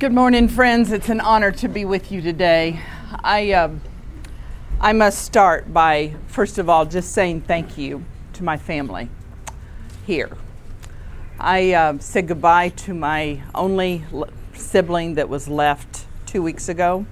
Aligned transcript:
Good 0.00 0.12
morning, 0.12 0.48
friends. 0.48 0.90
It's 0.90 1.08
an 1.08 1.20
honor 1.20 1.52
to 1.52 1.68
be 1.68 1.84
with 1.84 2.10
you 2.10 2.20
today. 2.20 2.80
I, 3.22 3.52
um, 3.52 3.80
I 4.80 4.92
must 4.92 5.24
start 5.24 5.72
by, 5.72 6.16
first 6.26 6.58
of 6.58 6.68
all, 6.68 6.84
just 6.84 7.12
saying 7.12 7.42
thank 7.42 7.78
you 7.78 8.04
to 8.32 8.42
my 8.42 8.56
family 8.56 9.08
here. 10.04 10.36
I 11.38 11.74
uh, 11.74 11.98
said 12.00 12.26
goodbye 12.26 12.70
to 12.70 12.92
my 12.92 13.44
only 13.54 14.04
l- 14.12 14.28
sibling 14.52 15.14
that 15.14 15.28
was 15.28 15.46
left 15.46 16.06
two 16.26 16.42
weeks 16.42 16.68
ago, 16.68 17.06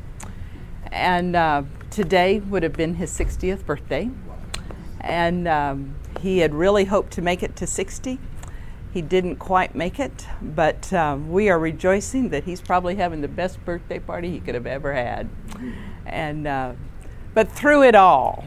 and 0.90 1.36
uh, 1.36 1.62
today 1.90 2.40
would 2.40 2.64
have 2.64 2.72
been 2.72 2.96
his 2.96 3.16
60th 3.16 3.64
birthday. 3.64 4.10
And 5.00 5.46
um, 5.46 5.94
he 6.20 6.38
had 6.38 6.52
really 6.52 6.86
hoped 6.86 7.12
to 7.12 7.22
make 7.22 7.44
it 7.44 7.54
to 7.56 7.66
60 7.66 8.18
he 8.92 9.00
didn't 9.00 9.36
quite 9.36 9.74
make 9.74 9.98
it, 9.98 10.26
but 10.42 10.92
um, 10.92 11.30
we 11.32 11.48
are 11.48 11.58
rejoicing 11.58 12.28
that 12.28 12.44
he's 12.44 12.60
probably 12.60 12.96
having 12.96 13.22
the 13.22 13.28
best 13.28 13.64
birthday 13.64 13.98
party 13.98 14.30
he 14.30 14.40
could 14.40 14.54
have 14.54 14.66
ever 14.66 14.92
had. 14.92 15.30
And 16.04 16.46
uh, 16.46 16.74
but 17.34 17.50
through 17.50 17.84
it 17.84 17.94
all, 17.94 18.44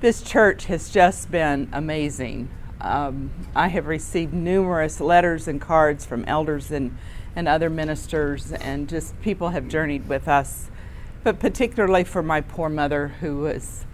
this 0.00 0.22
church 0.22 0.64
has 0.66 0.88
just 0.88 1.30
been 1.30 1.68
amazing. 1.72 2.48
Um, 2.80 3.30
I 3.54 3.68
have 3.68 3.86
received 3.86 4.32
numerous 4.32 4.98
letters 5.00 5.46
and 5.46 5.60
cards 5.60 6.06
from 6.06 6.24
elders 6.24 6.70
and, 6.70 6.96
and 7.36 7.46
other 7.46 7.68
ministers, 7.68 8.52
and 8.52 8.88
just 8.88 9.20
people 9.20 9.50
have 9.50 9.68
journeyed 9.68 10.08
with 10.08 10.26
us. 10.26 10.70
But 11.22 11.38
particularly 11.38 12.04
for 12.04 12.22
my 12.22 12.40
poor 12.40 12.70
mother, 12.70 13.08
who 13.20 13.40
was 13.40 13.84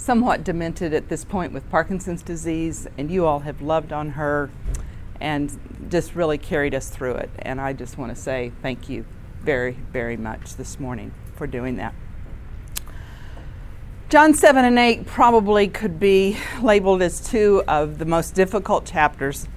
somewhat 0.00 0.42
demented 0.42 0.94
at 0.94 1.10
this 1.10 1.26
point 1.26 1.52
with 1.52 1.68
Parkinson's 1.70 2.22
disease, 2.22 2.88
and 2.96 3.10
you 3.10 3.26
all 3.26 3.40
have 3.40 3.60
loved 3.60 3.92
on 3.92 4.12
her 4.12 4.50
and 5.20 5.60
just 5.90 6.14
really 6.14 6.38
carried 6.38 6.74
us 6.74 6.88
through 6.88 7.16
it. 7.16 7.28
And 7.40 7.60
I 7.60 7.74
just 7.74 7.98
want 7.98 8.14
to 8.14 8.20
say 8.20 8.50
thank 8.62 8.88
you 8.88 9.04
very, 9.42 9.72
very 9.92 10.16
much 10.16 10.56
this 10.56 10.80
morning 10.80 11.12
for 11.36 11.46
doing 11.46 11.76
that. 11.76 11.94
John 14.08 14.32
7 14.32 14.64
and 14.64 14.78
8 14.78 15.04
probably 15.04 15.68
could 15.68 16.00
be 16.00 16.38
labeled 16.62 17.02
as 17.02 17.20
two 17.20 17.62
of 17.68 17.98
the 17.98 18.06
most 18.06 18.34
difficult 18.34 18.86
chapters, 18.86 19.48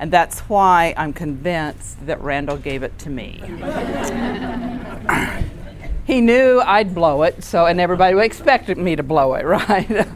and 0.00 0.12
that's 0.12 0.40
why 0.40 0.94
I'm 0.96 1.12
convinced 1.12 2.04
that 2.06 2.20
Randall 2.20 2.56
gave 2.56 2.82
it 2.82 2.98
to 2.98 3.08
me. 3.08 3.40
he 6.06 6.20
knew 6.20 6.60
I'd 6.60 6.94
blow 6.94 7.24
it, 7.24 7.42
so 7.42 7.66
and 7.66 7.80
everybody 7.80 8.16
expected 8.20 8.78
me 8.78 8.94
to 8.94 9.02
blow 9.02 9.34
it, 9.34 9.44
right? 9.44 10.08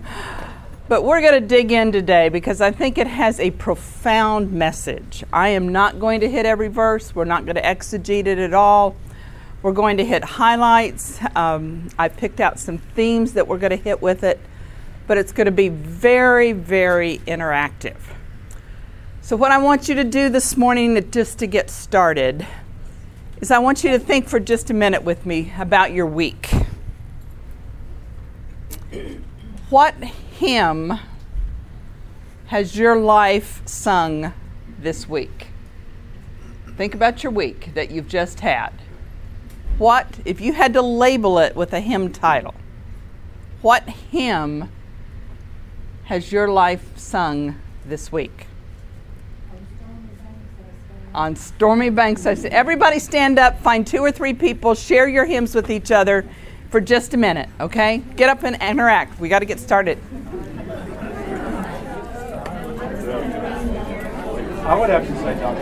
but 0.89 1.03
we're 1.03 1.21
going 1.21 1.41
to 1.41 1.47
dig 1.47 1.73
in 1.73 1.91
today 1.91 2.29
because 2.29 2.61
I 2.61 2.71
think 2.71 2.97
it 2.97 3.09
has 3.09 3.41
a 3.41 3.51
profound 3.51 4.53
message. 4.53 5.25
I 5.33 5.49
am 5.49 5.71
not 5.71 5.99
going 5.99 6.21
to 6.21 6.29
hit 6.31 6.47
every 6.47 6.69
verse. 6.69 7.15
We're 7.15 7.25
not 7.25 7.45
going 7.45 7.57
to 7.57 7.63
exegete 7.63 8.27
it 8.27 8.39
at 8.39 8.55
all. 8.55 8.95
We're 9.63 9.73
going 9.73 9.97
to 9.97 10.05
hit 10.05 10.23
highlights. 10.25 11.19
Um, 11.35 11.89
I 11.99 12.09
picked 12.09 12.41
out 12.41 12.61
some 12.61 12.79
themes 12.79 13.33
that 13.33 13.49
we're 13.49 13.59
going 13.59 13.71
to 13.71 13.77
hit 13.77 14.01
with 14.01 14.23
it, 14.23 14.41
but 15.09 15.19
it's 15.19 15.33
going 15.33 15.47
to 15.47 15.53
be 15.53 15.69
very, 15.69 16.53
very 16.53 17.19
interactive. 17.27 17.99
So, 19.23 19.37
what 19.37 19.51
I 19.51 19.59
want 19.59 19.89
you 19.89 19.97
to 19.97 20.05
do 20.05 20.29
this 20.29 20.57
morning, 20.57 21.11
just 21.11 21.41
to 21.41 21.47
get 21.47 21.69
started, 21.69 22.47
is 23.41 23.51
I 23.51 23.59
want 23.59 23.83
you 23.83 23.91
to 23.91 23.99
think 23.99 24.29
for 24.29 24.39
just 24.39 24.69
a 24.69 24.75
minute 24.75 25.03
with 25.03 25.25
me 25.25 25.53
about 25.59 25.93
your 25.93 26.07
week. 26.07 26.51
What 29.71 29.95
hymn 29.95 30.99
has 32.47 32.77
your 32.77 32.97
life 32.97 33.63
sung 33.67 34.35
this 34.79 35.09
week? 35.09 35.49
Think 36.77 36.95
about 36.95 37.23
your 37.23 37.33
week 37.33 37.73
that 37.75 37.91
you've 37.91 38.09
just 38.09 38.41
had. 38.41 38.73
What, 39.79 40.19
if 40.27 40.41
you 40.41 40.53
had 40.53 40.75
to 40.75 40.83
label 40.83 41.39
it 41.39 41.57
with 41.57 41.73
a 41.73 41.81
hymn 41.81 42.13
title, 42.13 42.55
what 43.63 43.89
hymn 43.89 44.69
has 46.05 46.31
your 46.31 46.49
life 46.49 46.99
sung 46.99 47.59
this 47.87 48.13
week? 48.13 48.47
On 51.15 51.37
stormy 51.37 51.91
banks. 51.91 52.27
I 52.27 52.35
said, 52.35 52.53
everybody 52.53 52.99
stand 52.99 53.39
up, 53.39 53.61
find 53.63 53.87
two 53.87 53.99
or 53.99 54.13
three 54.13 54.35
people, 54.35 54.75
share 54.75 55.09
your 55.09 55.25
hymns 55.25 55.55
with 55.55 55.71
each 55.71 55.91
other 55.91 56.25
for 56.71 56.81
just 56.81 57.15
a 57.15 57.17
minute, 57.17 57.49
okay? 57.61 57.99
Get 58.17 58.29
up 58.29 58.43
and 58.45 58.57
interact. 58.63 59.19
We 59.19 59.29
got 59.29 59.41
to 59.41 59.47
get 59.47 59.59
started. 59.59 59.99
I 64.65 64.79
would 64.79 64.91
have 64.91 65.07
to 65.07 65.15
say 65.17 65.35
John 65.41 65.57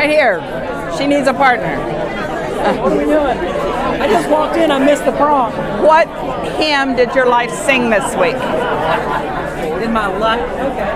Right 0.00 0.08
here. 0.08 0.40
She 0.96 1.06
needs 1.06 1.28
a 1.28 1.34
partner. 1.34 1.76
What 2.80 2.90
are 2.90 2.96
we 2.96 3.04
doing? 3.04 3.36
I 4.00 4.08
just 4.08 4.30
walked 4.30 4.56
in. 4.56 4.70
I 4.70 4.78
missed 4.78 5.04
the 5.04 5.12
prom. 5.12 5.52
What 5.84 6.08
hymn 6.56 6.96
did 6.96 7.14
your 7.14 7.26
life 7.26 7.50
sing 7.50 7.90
this 7.90 8.16
week? 8.16 8.32
In 9.84 9.92
my 9.92 10.06
luck. 10.06 10.40
Okay. 10.40 10.90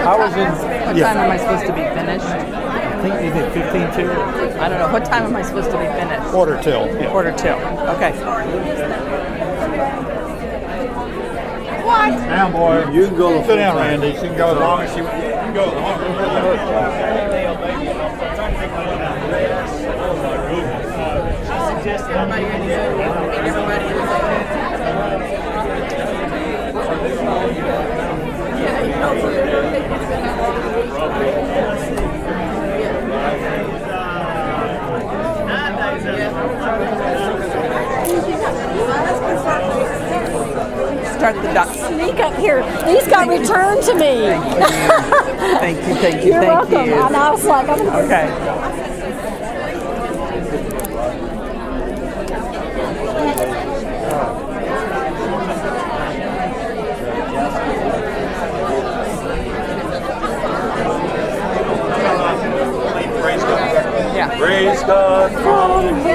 I 0.00 0.16
was 0.16 0.32
in. 0.36 0.46
What 0.46 0.96
time 0.96 1.16
am 1.16 1.30
I 1.32 1.36
supposed 1.38 1.66
to 1.66 1.72
be 1.72 1.82
finished? 1.82 2.24
I 2.24 3.02
think 3.02 3.14
you 3.16 3.32
did 3.32 3.52
15 3.52 4.06
too. 4.06 4.12
I 4.60 4.68
don't 4.68 4.78
know. 4.78 4.92
What 4.92 5.04
time 5.06 5.24
am 5.24 5.34
I 5.34 5.42
supposed 5.42 5.72
to 5.72 5.76
be 5.76 5.86
finished? 5.86 6.30
Quarter 6.30 6.62
till. 6.62 6.86
Yeah. 6.86 7.10
Quarter 7.10 7.32
two. 7.36 7.48
Okay. 7.96 9.23
What? 11.84 12.10
Down, 12.10 12.52
boy. 12.52 12.90
You 12.92 13.06
can 13.06 13.16
go. 13.16 13.42
Sit 13.44 13.56
down, 13.56 13.76
Randy. 13.76 14.12
She 14.14 14.20
can 14.20 14.36
go 14.36 14.52
as 14.52 14.58
long 14.58 14.80
as 14.82 14.90
she. 14.90 14.98
You 14.98 15.04
can 15.04 15.54
go 15.54 15.64
as 15.64 15.74
long 15.74 15.94
Start 41.24 41.42
the 41.42 41.54
ducks. 41.54 41.78
Sneak 41.78 42.20
up 42.20 42.34
here. 42.36 42.62
These 42.84 43.08
got 43.08 43.26
returned 43.28 43.82
to 43.84 43.94
me. 43.94 44.28
Thank 45.58 45.78
you. 45.88 45.94
Thank 45.94 46.22
you. 46.22 46.32
You're 46.32 46.42
thank 46.42 46.70
welcome. 46.70 46.84
you. 46.84 47.02
And 47.02 47.16
I 47.16 47.30
was 47.30 47.46
like, 47.46 47.66
I'm 47.66 47.80
Okay. 47.80 48.28
Yeah. 64.14 64.38
Praise 64.38 64.82
God. 64.82 65.32
from 65.32 65.94
him 66.02 66.13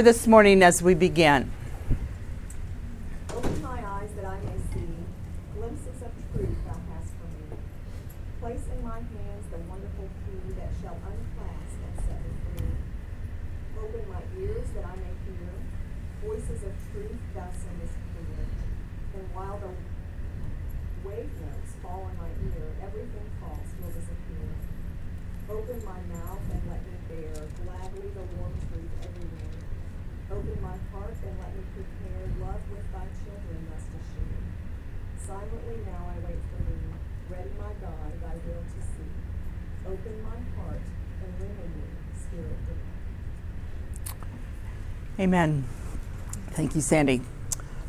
prayer 0.00 0.12
this 0.14 0.26
morning 0.26 0.62
as 0.62 0.82
we 0.82 0.94
begin. 0.94 1.50
Open 3.36 3.62
my 3.62 3.76
eyes 3.84 4.08
that 4.16 4.24
I 4.24 4.40
may 4.40 4.56
see 4.72 4.96
glimpses 5.52 6.00
of 6.00 6.12
truth 6.32 6.56
thou 6.64 6.80
hast 6.88 7.12
for 7.20 7.28
me. 7.36 7.60
Place 8.40 8.64
in 8.72 8.80
my 8.80 8.96
hands 8.96 9.44
the 9.52 9.60
wonderful 9.68 10.08
key 10.24 10.56
that 10.56 10.72
shall 10.80 10.96
unclasp 10.96 11.76
and 11.84 11.96
set 12.00 12.16
me 12.16 12.32
free. 12.48 12.76
Open 13.76 14.04
my 14.08 14.24
ears 14.40 14.68
that 14.72 14.88
I 14.88 14.96
may 14.96 15.14
hear 15.28 15.52
voices 16.24 16.64
of 16.64 16.72
truth 16.92 17.20
thou 17.36 17.52
sendest 17.52 17.96
clear. 18.08 18.40
And 19.20 19.24
while 19.36 19.60
the 19.60 19.72
wave 21.04 21.28
notes 21.44 21.76
fall 21.84 22.08
on 22.08 22.16
my 22.16 22.32
ear, 22.48 22.72
everything 22.80 23.28
false 23.36 23.68
will 23.76 23.92
disappear. 23.92 24.48
Open 25.52 25.76
my 25.84 26.00
mouth 26.08 26.44
and 26.56 26.62
let 26.72 26.80
me 26.88 26.96
bear 27.04 27.36
gladly 27.60 28.08
the 28.16 28.24
warm 28.40 28.56
truth 28.72 28.92
everywhere. 29.04 29.60
Open 30.30 30.62
my 30.62 30.78
heart 30.94 31.18
and 31.26 31.34
let 31.42 31.50
me 31.58 31.62
prepare 31.74 32.22
love 32.38 32.62
with 32.70 32.86
thy 32.94 33.02
children 33.18 33.66
thus 33.66 33.82
to 33.82 33.98
share. 34.14 34.46
Silently 35.26 35.82
now 35.82 36.06
I 36.06 36.22
wait 36.22 36.38
for 36.54 36.62
thee, 36.70 36.94
ready 37.26 37.50
my 37.58 37.74
God, 37.82 38.14
thy 38.22 38.38
will 38.46 38.62
to 38.62 38.80
see. 38.94 39.10
Open 39.90 40.22
my 40.22 40.38
heart 40.54 40.86
and 40.86 41.34
render 41.34 41.66
me, 41.74 41.82
Spirit 42.14 42.62
divine. 42.62 43.02
Amen. 45.30 45.64
Thank 46.54 46.74
you, 46.74 46.80
Sandy. 46.80 47.20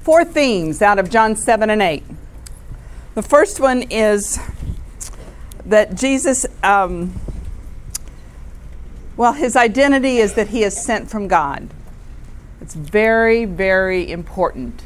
Four 0.04 0.24
themes 0.24 0.80
out 0.80 1.00
of 1.00 1.10
John 1.10 1.36
7 1.36 1.72
and 1.72 1.82
8. 1.82 2.04
The 3.16 3.24
first 3.24 3.60
one 3.60 3.82
is 3.90 4.38
that 5.66 5.96
Jesus, 5.96 6.46
um, 6.62 7.20
well, 9.18 9.34
his 9.34 9.56
identity 9.56 10.18
is 10.18 10.36
that 10.36 10.50
he 10.50 10.62
is 10.62 10.80
sent 10.80 11.10
from 11.10 11.28
God. 11.28 11.68
It's 12.62 12.76
very, 12.76 13.46
very 13.46 14.12
important 14.12 14.84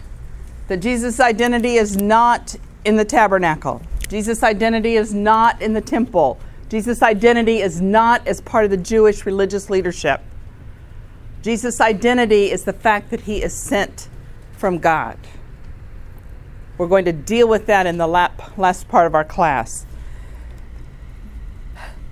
that 0.69 0.77
Jesus' 0.77 1.19
identity 1.19 1.75
is 1.75 1.97
not 1.97 2.55
in 2.85 2.95
the 2.95 3.03
tabernacle. 3.03 3.81
Jesus' 4.07 4.43
identity 4.43 4.95
is 4.95 5.13
not 5.13 5.61
in 5.61 5.73
the 5.73 5.81
temple. 5.81 6.39
Jesus' 6.69 7.01
identity 7.01 7.59
is 7.59 7.81
not 7.81 8.25
as 8.25 8.39
part 8.39 8.63
of 8.63 8.71
the 8.71 8.77
Jewish 8.77 9.25
religious 9.25 9.69
leadership. 9.69 10.21
Jesus' 11.45 11.79
identity 11.79 12.49
is 12.49 12.63
the 12.63 12.73
fact 12.73 13.11
that 13.11 13.21
he 13.21 13.43
is 13.43 13.53
sent 13.53 14.09
from 14.53 14.79
God. 14.79 15.15
We're 16.79 16.87
going 16.87 17.05
to 17.05 17.13
deal 17.13 17.47
with 17.47 17.67
that 17.67 17.85
in 17.85 17.99
the 17.99 18.07
last 18.07 18.87
part 18.87 19.05
of 19.05 19.13
our 19.13 19.23
class. 19.23 19.85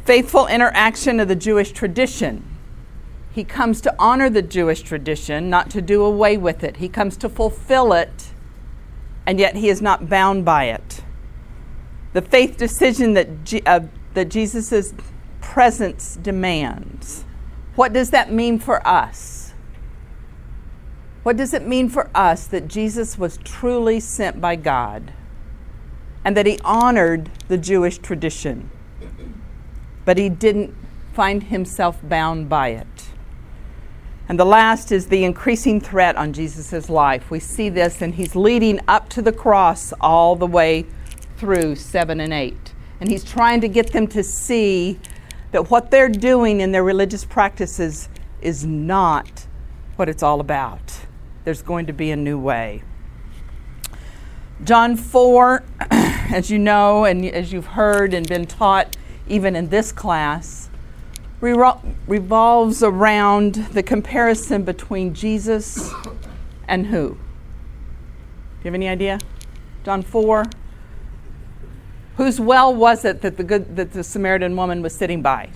Faithful 0.06 0.46
interaction 0.46 1.20
of 1.20 1.30
the 1.30 1.36
Jewish 1.36 1.72
tradition. 1.72 2.46
He 3.32 3.44
comes 3.44 3.82
to 3.82 3.96
honor 3.98 4.30
the 4.30 4.44
Jewish 4.44 4.84
tradition, 4.84 5.50
not 5.50 5.72
to 5.72 5.82
do 5.82 6.04
away 6.04 6.38
with 6.38 6.64
it. 6.64 6.78
He 6.78 6.88
comes 6.88 7.18
to 7.18 7.28
fulfill 7.28 7.92
it, 7.92 8.30
and 9.26 9.40
yet 9.40 9.56
he 9.56 9.68
is 9.68 9.82
not 9.82 10.08
bound 10.08 10.46
by 10.46 10.66
it. 10.66 11.02
The 12.14 12.22
faith 12.22 12.56
decision 12.56 13.14
that, 13.14 13.46
G- 13.46 13.64
uh, 13.66 13.80
that 14.14 14.30
Jesus' 14.30 14.94
presence 15.42 16.20
demands. 16.22 17.26
What 17.76 17.94
does 17.94 18.12
that 18.12 18.32
mean 18.32 18.60
for 18.60 18.86
us? 18.88 19.54
What 21.24 21.38
does 21.38 21.54
it 21.54 21.66
mean 21.66 21.90
for 21.90 22.10
us 22.14 22.46
that 22.48 22.68
Jesus 22.68 23.18
was 23.18 23.38
truly 23.38 24.00
sent 24.00 24.42
by 24.42 24.58
God 24.58 25.14
and 26.26 26.36
that 26.38 26.46
he 26.46 26.60
honored 26.64 27.30
the 27.48 27.58
Jewish 27.58 27.98
tradition, 27.98 28.70
but 30.06 30.18
he 30.18 30.30
didn't 30.30 30.76
find 31.14 31.44
himself 31.44 32.00
bound 32.04 32.50
by 32.50 32.70
it? 32.70 32.88
And 34.28 34.40
the 34.40 34.46
last 34.46 34.92
is 34.92 35.08
the 35.08 35.24
increasing 35.24 35.82
threat 35.82 36.16
on 36.16 36.34
Jesus' 36.34 36.90
life. 36.90 37.30
We 37.30 37.40
see 37.40 37.70
this, 37.70 38.02
and 38.02 38.16
he's 38.16 38.36
leading 38.36 38.80
up 38.88 39.10
to 39.10 39.22
the 39.22 39.34
cross 39.34 39.94
all 40.00 40.36
the 40.36 40.48
way 40.48 40.86
through 41.38 41.76
7 41.76 42.20
and 42.20 42.34
8. 42.34 42.74
And 43.02 43.10
he's 43.12 43.24
trying 43.24 43.60
to 43.62 43.68
get 43.68 43.92
them 43.92 44.08
to 44.08 44.24
see 44.24 45.00
that 45.54 45.70
what 45.70 45.92
they're 45.92 46.10
doing 46.10 46.62
in 46.62 46.72
their 46.72 46.84
religious 46.84 47.24
practices 47.24 48.10
is 48.42 48.66
not 48.66 49.48
what 49.96 50.10
it's 50.10 50.24
all 50.24 50.40
about. 50.40 51.06
There's 51.46 51.62
going 51.62 51.86
to 51.86 51.94
be 51.94 52.10
a 52.10 52.16
new 52.16 52.40
way. 52.40 52.82
John 54.64 54.98
4, 54.98 55.64
as 55.92 56.50
you 56.50 56.58
know, 56.58 57.06
and 57.06 57.24
as 57.26 57.54
you've 57.54 57.68
heard 57.68 58.16
and 58.16 58.28
been 58.28 58.48
taught 58.48 58.98
even 59.28 59.56
in 59.56 59.70
this 59.70 59.92
class, 59.92 60.70
revolves 61.40 62.82
around 62.82 63.56
the 63.74 63.84
comparison 63.84 64.64
between 64.64 65.14
Jesus 65.14 65.92
and 66.68 66.88
who? 66.88 67.10
Do 67.10 67.18
you 68.64 68.66
have 68.66 68.74
any 68.74 68.88
idea? 68.88 69.20
John 69.84 70.02
4. 70.02 70.46
Whose 72.18 72.40
well 72.40 72.74
was 72.74 73.06
it 73.06 73.22
that 73.22 73.38
the 73.38 73.44
good 73.44 73.76
that 73.76 73.92
the 73.92 74.04
Samaritan 74.04 74.56
woman 74.56 74.82
was 74.82 74.94
sitting 74.94 75.22
by? 75.22 75.50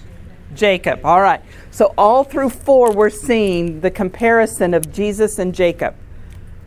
Jacob. 0.56 1.06
All 1.06 1.22
right. 1.22 1.42
So 1.72 1.94
all 1.98 2.24
through 2.24 2.50
4 2.50 2.94
we're 2.94 3.10
seeing 3.10 3.82
the 3.82 3.92
comparison 3.92 4.74
of 4.74 4.92
Jesus 4.92 5.40
and 5.40 5.54
Jacob. 5.54 5.96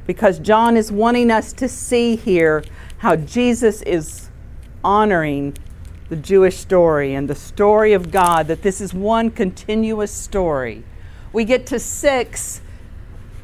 Because 0.07 0.39
John 0.39 0.77
is 0.77 0.93
wanting 0.93 1.31
us 1.31 1.53
to 1.55 1.69
see 1.69 2.17
here 2.17 2.65
how 2.99 3.17
Jesus 3.17 3.83
is 3.83 4.29
honoring 4.85 5.57
the 6.09 6.17
Jewish 6.17 6.57
story 6.57 7.15
and 7.15 7.29
the 7.29 7.35
story 7.35 7.93
of 7.93 8.11
God, 8.11 8.49
that 8.49 8.63
this 8.63 8.81
is 8.81 8.93
one 8.93 9.31
continuous 9.31 10.11
story. 10.11 10.83
We 11.33 11.45
get 11.45 11.67
to 11.67 11.79
six, 11.79 12.61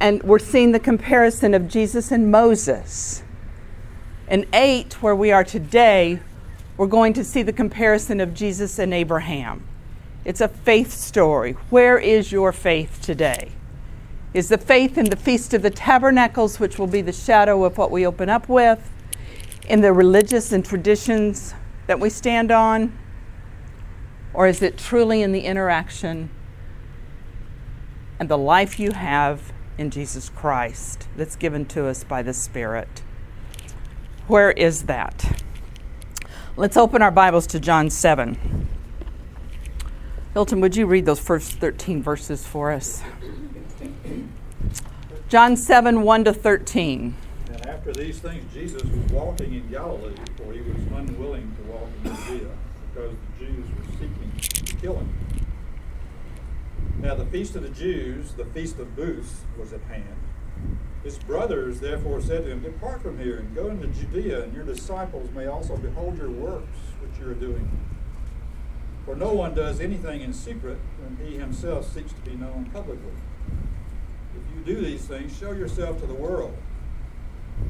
and 0.01 0.23
we're 0.25 0.41
seeing 0.41 0.73
the 0.73 0.81
comparison 0.81 1.55
of 1.55 1.69
Jesus 1.69 2.11
and 2.11 2.31
Moses. 2.31 3.23
In 4.29 4.47
eight, 4.53 5.01
where 5.01 5.15
we 5.15 5.31
are 5.31 5.45
today, 5.45 6.21
we're 6.77 6.87
going 6.87 7.13
to 7.15 7.25
see 7.25 7.43
the 7.43 7.53
comparison 7.53 8.21
of 8.21 8.35
Jesus 8.35 8.79
and 8.79 8.93
Abraham. 8.93 9.67
It's 10.25 10.41
a 10.41 10.49
faith 10.49 10.93
story. 10.93 11.53
Where 11.71 11.99
is 11.99 12.33
your 12.33 12.53
faith 12.53 13.01
today? 13.01 13.53
Is 14.35 14.49
the 14.49 14.59
faith 14.59 14.99
in 14.99 15.07
the 15.07 15.17
Feast 15.17 15.55
of 15.55 15.63
the 15.63 15.71
Tabernacles, 15.71 16.61
which 16.61 16.79
will 16.79 16.87
be 16.87 17.01
the 17.01 17.13
shadow 17.13 17.65
of 17.65 17.79
what 17.79 17.91
we 17.91 18.07
open 18.07 18.29
up 18.29 18.49
with, 18.49 18.91
in 19.69 19.81
the 19.81 19.93
religious 19.93 20.53
and 20.53 20.65
traditions 20.65 21.55
that 21.87 21.99
we 21.99 22.11
stand 22.11 22.51
on? 22.51 22.99
Or 24.35 24.47
is 24.47 24.61
it 24.61 24.77
truly 24.77 25.23
in 25.23 25.33
the 25.33 25.41
interaction 25.41 26.29
and 28.21 28.29
the 28.29 28.37
life 28.37 28.79
you 28.79 28.93
have 28.93 29.53
in 29.79 29.91
Jesus 29.91 30.29
Christ 30.29 31.09
that's 31.17 31.37
given 31.37 31.65
to 31.67 31.87
us 31.87 32.05
by 32.05 32.23
the 32.23 32.35
Spirit? 32.35 33.03
Where 34.27 34.51
is 34.51 34.83
that? 34.83 35.43
Let's 36.59 36.79
open 36.79 37.03
our 37.03 37.11
Bibles 37.11 37.47
to 37.49 37.61
John 37.61 37.91
7. 37.91 38.67
Hilton, 40.33 40.59
would 40.63 40.75
you 40.75 40.87
read 40.87 41.05
those 41.05 41.21
first 41.21 41.59
13 41.59 42.03
verses 42.03 42.47
for 42.47 42.73
us? 42.73 43.03
John 45.29 45.55
7 45.59 46.01
1 46.01 46.25
to 46.25 46.33
13. 46.33 47.15
And 47.49 47.67
after 47.67 47.93
these 47.93 48.21
things, 48.21 48.51
Jesus 48.55 48.83
was 48.83 49.13
walking 49.13 49.53
in 49.53 49.69
Galilee, 49.69 50.15
for 50.39 50.55
he 50.55 50.63
was 50.63 50.79
unwilling 50.95 51.55
to 51.57 51.71
walk 51.71 51.91
in 52.03 52.17
Judea, 52.17 52.49
because 52.95 53.15
the 53.39 53.45
Jews 53.45 53.67
were 53.77 53.93
seeking 53.93 54.33
to 54.39 54.77
kill 54.77 54.97
him. 54.97 55.13
Now, 57.01 57.17
the 57.17 57.27
feast 57.27 57.55
of 57.57 57.65
the 57.65 57.69
Jews, 57.69 58.33
the 58.33 58.47
feast 58.47 58.79
of 58.79 58.97
booths, 58.97 59.43
was 59.59 59.75
at 59.75 59.83
hand. 59.83 60.17
His 61.07 61.19
brothers 61.19 61.79
therefore 61.79 62.21
said 62.21 62.47
to 62.47 62.51
him, 62.51 62.63
Depart 62.65 63.01
from 63.01 63.21
here 63.21 63.37
and 63.37 63.55
go 63.55 63.69
into 63.69 63.87
Judea, 63.87 64.43
and 64.43 64.53
your 64.53 64.65
disciples 64.65 65.31
may 65.31 65.47
also 65.47 65.77
behold 65.77 66.19
your 66.19 66.31
works 66.31 66.79
which 67.01 67.21
you 67.21 67.31
are 67.31 67.35
doing. 67.35 67.71
For 69.05 69.15
no 69.15 69.33
one 69.33 69.55
does 69.55 69.81
anything 69.81 70.21
in 70.23 70.33
secret 70.33 70.79
when 70.99 71.25
he 71.25 71.37
himself 71.37 71.95
seeks 71.95 72.13
to 72.13 72.21
be 72.23 72.35
known 72.35 72.71
publicly. 72.73 73.13
If 74.35 74.57
you 74.57 74.75
do 74.75 74.85
these 74.85 75.05
things, 75.05 75.39
show 75.39 75.53
yourself 75.53 76.01
to 76.01 76.09
the 76.09 76.15
world 76.15 76.57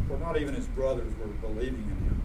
for 0.09 0.17
not 0.19 0.41
even 0.41 0.55
his 0.55 0.69
brothers 0.69 1.13
were 1.21 1.27
believing 1.27 1.75
in 1.75 2.07
him. 2.07 2.23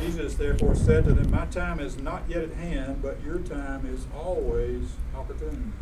Jesus 0.00 0.36
therefore 0.36 0.74
said 0.74 1.04
to 1.04 1.12
them, 1.12 1.30
My 1.30 1.44
time 1.44 1.78
is 1.78 1.98
not 1.98 2.22
yet 2.26 2.42
at 2.42 2.54
hand, 2.54 3.02
but 3.02 3.22
your 3.22 3.40
time 3.40 3.84
is 3.84 4.06
always 4.16 4.94
opportune. 5.14 5.74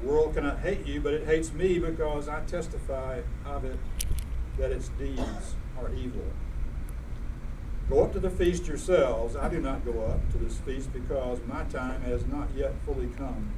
The 0.00 0.06
world 0.06 0.34
cannot 0.34 0.60
hate 0.60 0.86
you, 0.86 1.00
but 1.00 1.12
it 1.12 1.26
hates 1.26 1.52
me 1.52 1.78
because 1.78 2.28
I 2.28 2.40
testify 2.40 3.20
of 3.44 3.64
it 3.64 3.78
that 4.58 4.72
its 4.72 4.88
deeds 4.90 5.54
are 5.78 5.92
evil. 5.94 6.24
Go 7.90 8.04
up 8.04 8.12
to 8.12 8.20
the 8.20 8.30
feast 8.30 8.66
yourselves. 8.66 9.36
I 9.36 9.48
do 9.48 9.60
not 9.60 9.84
go 9.84 10.04
up 10.04 10.30
to 10.32 10.38
this 10.38 10.58
feast 10.58 10.92
because 10.92 11.40
my 11.46 11.64
time 11.64 12.00
has 12.02 12.24
not 12.26 12.48
yet 12.56 12.72
fully 12.86 13.08
come. 13.18 13.52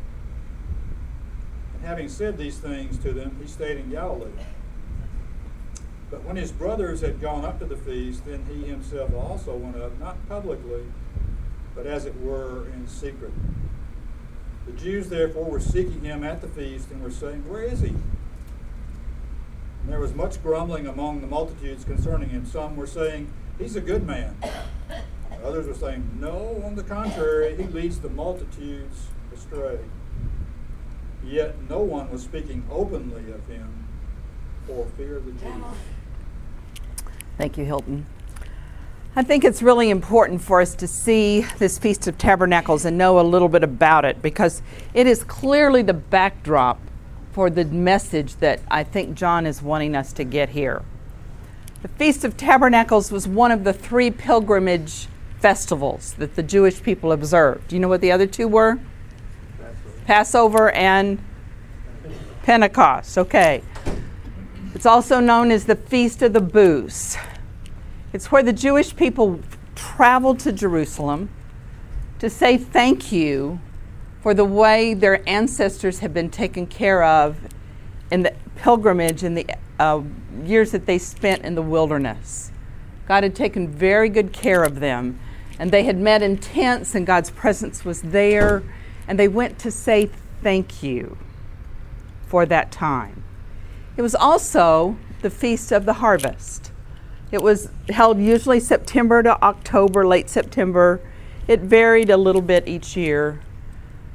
And 1.75 1.85
having 1.85 2.09
said 2.09 2.39
these 2.39 2.59
things 2.59 2.99
to 2.99 3.13
them, 3.13 3.37
he 3.41 3.47
stayed 3.47 3.79
in 3.79 3.91
Galilee. 3.91 4.31
But 6.11 6.25
when 6.25 6.37
his 6.37 6.51
brothers 6.51 7.03
had 7.03 7.21
gone 7.21 7.45
up 7.45 7.59
to 7.61 7.67
the 7.67 7.77
feast, 7.77 8.27
then 8.27 8.47
he 8.47 8.65
himself 8.65 9.15
also 9.15 9.55
went 9.55 9.77
up, 9.77 9.99
not 10.01 10.17
publicly, 10.29 10.85
but 11.75 11.87
as 11.87 12.05
it 12.05 12.21
were 12.21 12.69
in 12.69 12.87
secret. 12.89 13.33
The 14.67 14.73
Jews 14.73 15.09
therefore 15.09 15.45
were 15.45 15.61
seeking 15.61 16.03
him 16.03 16.23
at 16.23 16.41
the 16.41 16.49
feast 16.49 16.91
and 16.91 17.03
were 17.03 17.11
saying, 17.11 17.49
Where 17.49 17.63
is 17.63 17.81
he? 17.81 17.89
And 17.89 18.01
there 19.89 19.99
was 19.99 20.15
much 20.15 20.41
grumbling 20.43 20.87
among 20.87 21.21
the 21.21 21.27
multitudes 21.27 21.85
concerning 21.85 22.29
him. 22.29 22.47
Some 22.47 22.77
were 22.77 22.87
saying, 22.87 23.33
He's 23.59 23.75
a 23.75 23.81
good 23.81 24.07
man. 24.07 24.37
Others 25.45 25.67
were 25.67 25.75
saying, 25.75 26.19
No, 26.21 26.63
on 26.65 26.77
the 26.77 26.85
contrary, 26.85 27.57
he 27.57 27.65
leads 27.65 27.99
the 27.99 28.09
multitudes 28.09 29.09
astray. 29.35 29.79
Yet 31.25 31.57
no 31.69 31.81
one 31.81 32.11
was 32.11 32.23
speaking 32.23 32.65
openly 32.71 33.33
of 33.33 33.47
him 33.49 33.89
for 34.67 34.87
fear 34.97 35.17
of 35.17 35.27
the 35.27 35.33
Jews. 35.33 35.65
Thank 37.37 37.59
you, 37.59 37.65
Hilton. 37.65 38.07
I 39.15 39.23
think 39.23 39.45
it's 39.45 39.61
really 39.61 39.91
important 39.91 40.41
for 40.41 40.63
us 40.63 40.75
to 40.77 40.89
see 40.89 41.43
this 41.59 41.79
Feast 41.79 42.07
of 42.07 42.17
Tabernacles 42.17 42.87
and 42.87 42.97
know 42.97 43.21
a 43.21 43.23
little 43.23 43.51
bit 43.51 43.63
about 43.63 44.07
it 44.07 44.23
because 44.23 44.63
it 44.95 45.07
is 45.07 45.23
clearly 45.23 45.83
the 45.83 45.93
backdrop 45.93 46.81
for 47.33 47.51
the 47.51 47.67
message 47.67 48.37
that 48.37 48.61
I 48.71 48.85
think 48.85 49.15
John 49.15 49.45
is 49.45 49.61
wanting 49.61 49.95
us 49.95 50.15
to 50.15 50.25
get 50.25 50.49
here. 50.49 50.83
The 51.83 51.89
Feast 51.89 52.25
of 52.25 52.39
Tabernacles 52.39 53.13
was 53.13 53.29
one 53.29 53.51
of 53.51 53.65
the 53.65 53.75
three 53.75 54.11
pilgrimage 54.11 55.09
festivals 55.41 56.15
that 56.15 56.35
the 56.35 56.43
Jewish 56.43 56.83
people 56.83 57.13
observed. 57.13 57.69
Do 57.69 57.77
you 57.77 57.81
know 57.81 57.89
what 57.89 58.01
the 58.01 58.13
other 58.13 58.27
two 58.27 58.49
were? 58.49 58.79
Passover, 60.07 60.07
Passover 60.07 60.71
and 60.71 61.23
Pentecost. 62.45 63.19
Okay. 63.19 63.63
It's 64.75 64.87
also 64.87 65.21
known 65.21 65.51
as 65.51 65.67
the 65.67 65.77
Feast 65.77 66.23
of 66.23 66.33
the 66.33 66.41
Booths. 66.41 67.19
It's 68.13 68.31
where 68.31 68.43
the 68.43 68.53
Jewish 68.53 68.95
people 68.95 69.41
traveled 69.75 70.39
to 70.41 70.53
Jerusalem 70.53 71.31
to 72.19 72.29
say 72.29 72.57
thank 72.57 73.11
you 73.11 73.61
for 74.21 74.35
the 74.35 74.45
way 74.45 74.95
their 74.95 75.27
ancestors 75.29 76.01
had 76.01 76.13
been 76.13 76.31
taken 76.31 76.67
care 76.67 77.03
of 77.03 77.39
in 78.11 78.23
the 78.23 78.35
pilgrimage 78.57 79.25
in 79.25 79.35
the 79.35 79.47
uh, 79.81 80.03
years 80.45 80.71
that 80.73 80.87
they 80.87 80.99
spent 80.99 81.43
in 81.43 81.55
the 81.55 81.63
wilderness. 81.63 82.53
God 83.09 83.23
had 83.25 83.35
taken 83.35 83.67
very 83.67 84.09
good 84.09 84.33
care 84.33 84.63
of 84.63 84.81
them, 84.81 85.19
and 85.59 85.71
they 85.71 85.85
had 85.85 85.99
met 85.99 86.23
in 86.23 86.37
tents, 86.39 86.95
and 86.95 87.07
God's 87.07 87.31
presence 87.31 87.85
was 87.85 88.03
there, 88.03 88.63
and 89.09 89.19
they 89.19 89.29
went 89.29 89.59
to 89.61 89.71
say 89.71 90.11
thank 90.43 90.83
you 90.83 91.17
for 92.27 92.47
that 92.47 92.71
time. 92.71 93.25
It 93.97 94.03
was 94.03 94.15
also 94.15 94.97
the 95.23 95.31
Feast 95.31 95.73
of 95.73 95.85
the 95.85 95.95
Harvest. 95.95 96.72
It 97.33 97.43
was 97.43 97.71
held 97.89 98.19
usually 98.19 98.61
September 98.61 99.23
to 99.23 99.43
October, 99.43 100.07
late 100.07 100.29
September. 100.29 101.01
It 101.49 101.61
varied 101.61 102.11
a 102.11 102.19
little 102.19 102.43
bit 102.43 102.69
each 102.69 102.95
year, 102.95 103.41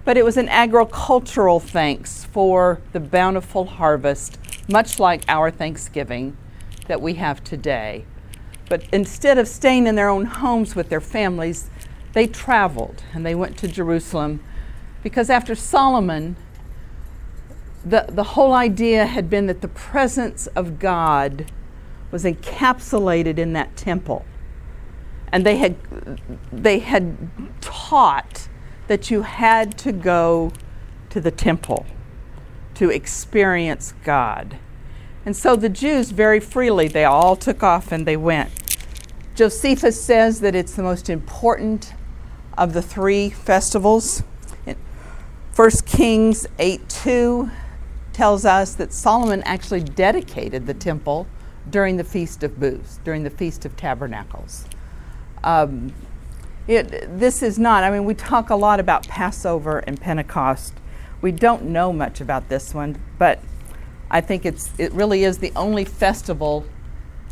but 0.06 0.18
it 0.18 0.24
was 0.24 0.38
an 0.38 0.48
agricultural 0.50 1.60
thanks 1.60 2.26
for 2.26 2.80
the 2.94 3.00
bountiful 3.00 3.66
harvest, 3.66 4.38
much 4.70 5.00
like 5.00 5.24
our 5.28 5.50
Thanksgiving 5.50 6.38
that 6.86 7.02
we 7.02 7.16
have 7.16 7.44
today. 7.44 8.06
But 8.70 8.84
instead 8.94 9.40
of 9.40 9.48
staying 9.48 9.88
in 9.88 9.96
their 9.96 10.10
own 10.10 10.26
homes 10.26 10.76
with 10.76 10.90
their 10.90 11.02
families, 11.02 11.72
they 12.14 12.28
traveled 12.28 13.04
and 13.14 13.26
they 13.26 13.34
went 13.34 13.58
to 13.58 13.68
Jerusalem 13.68 14.42
because 15.02 15.32
after 15.32 15.56
Solomon, 15.56 16.36
the, 17.84 18.06
the 18.10 18.24
whole 18.24 18.54
idea 18.54 19.08
had 19.08 19.28
been 19.28 19.48
that 19.48 19.62
the 19.62 19.68
presence 19.68 20.48
of 20.48 20.78
God 20.78 21.52
was 22.12 22.24
encapsulated 22.24 23.38
in 23.38 23.54
that 23.54 23.76
temple. 23.76 24.26
And 25.32 25.46
they 25.46 25.58
had, 25.58 25.76
they 26.52 26.80
had 26.80 27.18
taught 27.62 28.48
that 28.88 29.12
you 29.12 29.24
had 29.24 29.78
to 29.80 29.92
go 29.92 30.52
to 31.10 31.20
the 31.20 31.32
temple 31.32 31.86
to 32.76 32.90
experience 32.90 33.94
God. 34.04 34.58
And 35.26 35.36
so 35.36 35.56
the 35.56 35.70
Jews 35.70 36.12
very 36.12 36.40
freely, 36.40 36.88
they 36.88 37.04
all 37.04 37.36
took 37.36 37.62
off 37.62 37.92
and 37.92 38.06
they 38.06 38.16
went. 38.16 38.52
Josephus 39.36 40.02
says 40.02 40.40
that 40.40 40.56
it's 40.56 40.76
the 40.76 40.84
most 40.84 41.10
important 41.10 41.94
of 42.58 42.74
the 42.74 42.82
three 42.82 43.30
festivals. 43.30 44.24
1 45.56 45.70
Kings 45.86 46.48
8 46.60 46.88
2 46.88 47.52
tells 48.14 48.46
us 48.46 48.74
that 48.76 48.94
Solomon 48.94 49.44
actually 49.44 49.82
dedicated 49.82 50.66
the 50.66 50.74
temple 50.74 51.28
during 51.70 51.98
the 51.98 52.04
Feast 52.04 52.44
of 52.44 52.60
Booths, 52.60 53.00
during 53.04 53.24
the 53.24 53.30
Feast 53.30 53.66
of 53.66 53.76
Tabernacles. 53.76 54.66
Um, 55.44 55.94
it, 56.68 56.90
this 57.20 57.42
is 57.42 57.58
not, 57.58 57.84
I 57.84 57.90
mean, 57.90 58.06
we 58.06 58.14
talk 58.14 58.50
a 58.50 58.56
lot 58.56 58.80
about 58.80 59.08
Passover 59.08 59.80
and 59.80 60.00
Pentecost. 60.00 60.74
We 61.22 61.32
don't 61.32 61.66
know 61.66 61.94
much 61.94 62.22
about 62.22 62.50
this 62.50 62.74
one, 62.74 63.02
but 63.18 63.40
I 64.12 64.22
think 64.22 64.46
it's, 64.46 64.72
it 64.78 64.92
really 64.92 65.24
is 65.24 65.38
the 65.40 65.52
only 65.56 65.86
festival 65.86 66.66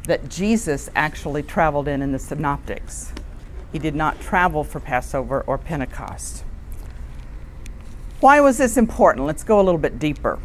that 0.06 0.30
Jesus 0.30 0.90
actually 0.96 1.44
traveled 1.44 1.88
in 1.88 2.02
in 2.02 2.12
the 2.12 2.20
Synoptics. 2.20 3.12
He 3.72 3.80
did 3.80 3.96
not 3.96 4.22
travel 4.22 4.64
for 4.64 4.80
Passover 4.80 5.42
or 5.42 5.58
Pentecost. 5.58 6.44
Why 8.22 8.40
was 8.40 8.58
this 8.58 8.78
important? 8.78 9.26
Let's 9.26 9.44
go 9.44 9.60
a 9.60 9.64
little 9.64 9.80
bit 9.80 10.00
deeper. 10.00 10.40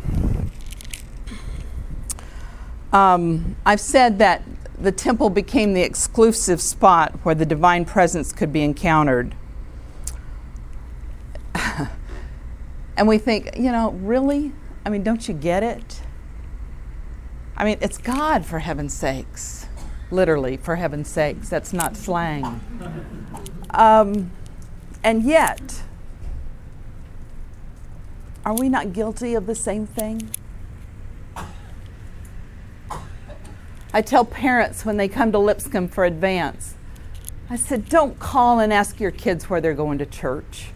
Um, 2.92 3.56
I've 3.64 3.80
said 3.80 4.18
that 4.18 4.42
the 4.78 4.92
temple 4.92 5.30
became 5.30 5.75
the 5.75 5.82
exclusive 5.82 6.61
spot 6.61 7.12
where 7.23 7.35
the 7.35 7.47
divine 7.47 7.85
presence 7.85 8.32
could 8.32 8.52
be 8.52 8.62
encountered. 8.62 9.35
and 12.97 13.06
we 13.06 13.18
think, 13.18 13.56
you 13.56 13.70
know, 13.70 13.90
really? 13.92 14.52
I 14.85 14.88
mean, 14.88 15.02
don't 15.02 15.28
you 15.28 15.35
get 15.35 15.62
it? 15.62 16.00
I 17.56 17.64
mean, 17.64 17.78
it's 17.82 17.99
God, 17.99 18.47
for 18.47 18.61
heaven's 18.61 18.94
sakes. 18.94 19.66
Literally, 20.11 20.56
for 20.56 20.76
heaven's 20.76 21.09
sakes. 21.09 21.50
That's 21.50 21.73
not 21.75 21.97
slang. 21.97 22.61
Um, 23.70 24.30
and 25.04 25.23
yet, 25.23 25.82
are 28.44 28.54
we 28.54 28.68
not 28.70 28.94
guilty 28.94 29.35
of 29.35 29.47
the 29.47 29.54
same 29.54 29.87
thing? 29.87 30.30
I 33.92 34.02
tell 34.02 34.25
parents 34.25 34.85
when 34.85 34.97
they 34.97 35.09
come 35.09 35.32
to 35.32 35.38
Lipscomb 35.38 35.88
for 35.88 36.04
advance, 36.04 36.75
I 37.49 37.56
said, 37.56 37.88
don't 37.88 38.18
call 38.20 38.61
and 38.61 38.73
ask 38.73 39.00
your 39.00 39.11
kids 39.11 39.50
where 39.50 39.61
they're 39.61 39.75
going 39.75 39.99
to 39.99 40.06
church 40.06 40.70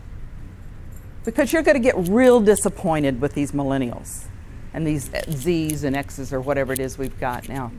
because 1.24 1.52
you're 1.52 1.62
going 1.62 1.76
to 1.76 1.82
get 1.82 1.94
real 2.08 2.40
disappointed 2.40 3.20
with 3.20 3.34
these 3.34 3.52
millennials 3.52 4.24
and 4.72 4.84
these 4.84 5.10
Z's 5.30 5.84
and 5.84 5.94
X's 5.94 6.32
or 6.32 6.40
whatever 6.40 6.72
it 6.72 6.80
is 6.80 6.98
we've 6.98 7.18
got 7.20 7.48
now. 7.48 7.70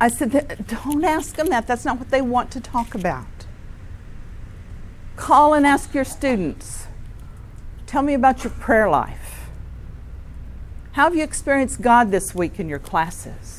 I 0.00 0.08
said, 0.08 0.66
don't 0.66 1.04
ask 1.04 1.36
them 1.36 1.48
that. 1.48 1.66
That's 1.66 1.84
not 1.84 1.98
what 1.98 2.10
they 2.10 2.20
want 2.20 2.50
to 2.50 2.60
talk 2.60 2.94
about. 2.94 3.26
Call 5.14 5.54
and 5.54 5.64
ask 5.64 5.94
your 5.94 6.04
students. 6.04 6.86
Tell 7.86 8.02
me 8.02 8.12
about 8.12 8.44
your 8.44 8.52
prayer 8.52 8.90
life. 8.90 9.48
How 10.92 11.04
have 11.04 11.14
you 11.14 11.22
experienced 11.22 11.80
God 11.80 12.10
this 12.10 12.34
week 12.34 12.58
in 12.58 12.68
your 12.68 12.78
classes? 12.78 13.55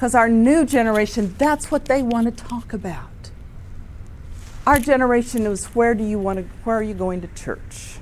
Because 0.00 0.14
our 0.14 0.30
new 0.30 0.64
generation, 0.64 1.34
that's 1.36 1.70
what 1.70 1.84
they 1.84 2.02
want 2.02 2.24
to 2.24 2.44
talk 2.44 2.72
about. 2.72 3.30
Our 4.66 4.78
generation 4.78 5.44
is 5.44 5.66
where 5.74 5.94
do 5.94 6.02
you 6.02 6.18
want 6.18 6.38
to 6.38 6.44
where 6.64 6.76
are 6.76 6.82
you 6.82 6.94
going 6.94 7.20
to 7.20 7.26
church? 7.26 7.98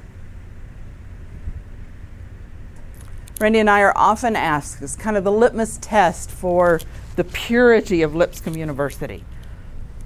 Randy 3.40 3.59
and 3.59 3.69
I 3.69 3.81
are 3.81 3.93
often 3.97 4.37
asked 4.37 4.81
as 4.81 4.95
kind 4.95 5.17
of 5.17 5.25
the 5.25 5.33
litmus 5.33 5.76
test 5.83 6.31
for 6.31 6.81
the 7.17 7.25
purity 7.25 8.02
of 8.02 8.14
Lipscomb 8.14 8.57
University. 8.57 9.25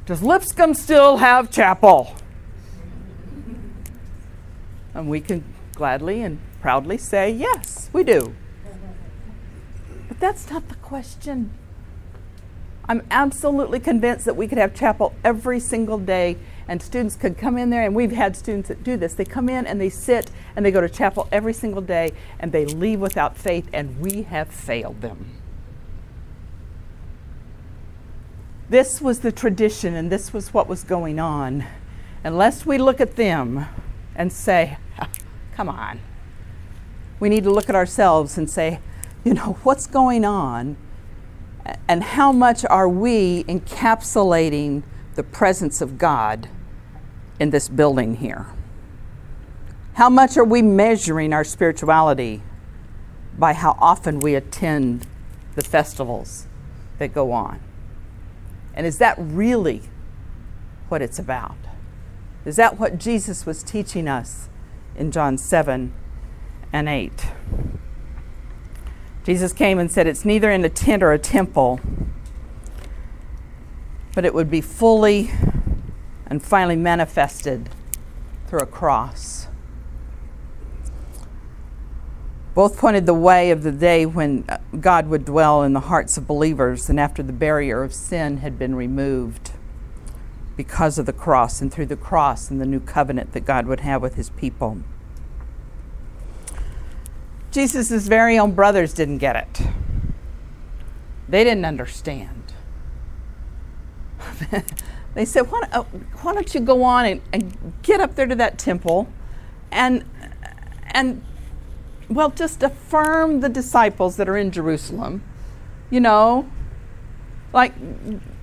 Does 0.06 0.22
Lipscomb 0.22 0.72
still 0.72 1.18
have 1.18 1.50
chapel? 1.50 2.14
And 4.94 5.10
we 5.10 5.20
can 5.20 5.44
gladly 5.74 6.22
and 6.22 6.40
proudly 6.62 6.96
say, 6.96 7.30
yes, 7.30 7.90
we 7.92 8.02
do. 8.02 8.34
But 10.08 10.18
that's 10.20 10.48
not 10.48 10.70
the 10.70 10.76
question. 10.76 11.52
I'm 12.88 13.02
absolutely 13.10 13.78
convinced 13.78 14.24
that 14.24 14.36
we 14.36 14.48
could 14.48 14.58
have 14.58 14.74
chapel 14.74 15.14
every 15.24 15.60
single 15.60 15.98
day 15.98 16.36
and 16.66 16.82
students 16.82 17.16
could 17.16 17.38
come 17.38 17.56
in 17.56 17.70
there 17.70 17.82
and 17.82 17.94
we've 17.94 18.12
had 18.12 18.36
students 18.36 18.68
that 18.68 18.82
do 18.82 18.96
this. 18.96 19.14
They 19.14 19.24
come 19.24 19.48
in 19.48 19.66
and 19.66 19.80
they 19.80 19.88
sit 19.88 20.30
and 20.56 20.66
they 20.66 20.70
go 20.70 20.80
to 20.80 20.88
chapel 20.88 21.28
every 21.30 21.52
single 21.52 21.82
day 21.82 22.12
and 22.38 22.50
they 22.50 22.64
leave 22.64 23.00
without 23.00 23.36
faith 23.36 23.68
and 23.72 24.00
we 24.00 24.22
have 24.22 24.48
failed 24.48 25.00
them. 25.00 25.26
This 28.68 29.00
was 29.00 29.20
the 29.20 29.32
tradition 29.32 29.94
and 29.94 30.10
this 30.10 30.32
was 30.32 30.54
what 30.54 30.66
was 30.66 30.82
going 30.82 31.18
on. 31.18 31.64
Unless 32.24 32.64
we 32.64 32.78
look 32.78 33.00
at 33.00 33.16
them 33.16 33.66
and 34.16 34.32
say, 34.32 34.78
come 35.54 35.68
on. 35.68 36.00
We 37.20 37.28
need 37.28 37.44
to 37.44 37.50
look 37.50 37.68
at 37.68 37.76
ourselves 37.76 38.38
and 38.38 38.48
say, 38.50 38.80
you 39.24 39.34
know, 39.34 39.58
what's 39.62 39.86
going 39.86 40.24
on? 40.24 40.76
And 41.88 42.02
how 42.02 42.32
much 42.32 42.64
are 42.64 42.88
we 42.88 43.44
encapsulating 43.44 44.82
the 45.14 45.22
presence 45.22 45.80
of 45.80 45.98
God 45.98 46.48
in 47.38 47.50
this 47.50 47.68
building 47.68 48.16
here? 48.16 48.46
How 49.94 50.08
much 50.08 50.36
are 50.36 50.44
we 50.44 50.62
measuring 50.62 51.32
our 51.32 51.44
spirituality 51.44 52.42
by 53.38 53.52
how 53.52 53.76
often 53.80 54.20
we 54.20 54.34
attend 54.34 55.06
the 55.54 55.62
festivals 55.62 56.46
that 56.98 57.12
go 57.12 57.32
on? 57.32 57.60
And 58.74 58.86
is 58.86 58.98
that 58.98 59.16
really 59.18 59.82
what 60.88 61.02
it's 61.02 61.18
about? 61.18 61.56
Is 62.44 62.56
that 62.56 62.78
what 62.78 62.98
Jesus 62.98 63.46
was 63.46 63.62
teaching 63.62 64.08
us 64.08 64.48
in 64.96 65.10
John 65.10 65.38
7 65.38 65.92
and 66.72 66.88
8? 66.88 67.26
Jesus 69.24 69.52
came 69.52 69.78
and 69.78 69.90
said, 69.90 70.06
It's 70.06 70.24
neither 70.24 70.50
in 70.50 70.64
a 70.64 70.68
tent 70.68 71.02
or 71.02 71.12
a 71.12 71.18
temple, 71.18 71.80
but 74.14 74.24
it 74.24 74.34
would 74.34 74.50
be 74.50 74.60
fully 74.60 75.30
and 76.26 76.42
finally 76.42 76.76
manifested 76.76 77.68
through 78.46 78.60
a 78.60 78.66
cross. 78.66 79.46
Both 82.54 82.76
pointed 82.76 83.06
the 83.06 83.14
way 83.14 83.50
of 83.50 83.62
the 83.62 83.72
day 83.72 84.04
when 84.04 84.44
uh, 84.48 84.58
God 84.78 85.06
would 85.06 85.24
dwell 85.24 85.62
in 85.62 85.72
the 85.72 85.80
hearts 85.80 86.18
of 86.18 86.26
believers 86.26 86.90
and 86.90 87.00
after 87.00 87.22
the 87.22 87.32
barrier 87.32 87.82
of 87.82 87.94
sin 87.94 88.38
had 88.38 88.58
been 88.58 88.74
removed 88.74 89.52
because 90.54 90.98
of 90.98 91.06
the 91.06 91.14
cross 91.14 91.62
and 91.62 91.72
through 91.72 91.86
the 91.86 91.96
cross 91.96 92.50
and 92.50 92.60
the 92.60 92.66
new 92.66 92.80
covenant 92.80 93.32
that 93.32 93.46
God 93.46 93.66
would 93.66 93.80
have 93.80 94.02
with 94.02 94.16
his 94.16 94.28
people. 94.30 94.82
Jesus' 97.52 98.08
very 98.08 98.38
own 98.38 98.52
brothers 98.52 98.92
didn't 98.92 99.18
get 99.18 99.36
it. 99.36 99.66
They 101.28 101.44
didn't 101.44 101.64
understand. 101.64 102.52
they 105.14 105.24
said, 105.24 105.42
why, 105.42 105.62
uh, 105.72 105.82
why, 106.22 106.34
don't 106.34 106.54
you 106.54 106.60
go 106.60 106.82
on 106.82 107.04
and, 107.06 107.20
and 107.32 107.72
get 107.82 108.00
up 108.00 108.14
there 108.14 108.26
to 108.26 108.34
that 108.34 108.58
temple 108.58 109.08
and, 109.70 110.04
and 110.86 111.24
well, 112.08 112.30
just 112.30 112.62
affirm 112.62 113.40
the 113.40 113.48
disciples 113.48 114.16
that 114.16 114.28
are 114.28 114.36
in 114.36 114.50
Jerusalem. 114.50 115.22
You 115.90 116.00
know, 116.00 116.48
like 117.52 117.72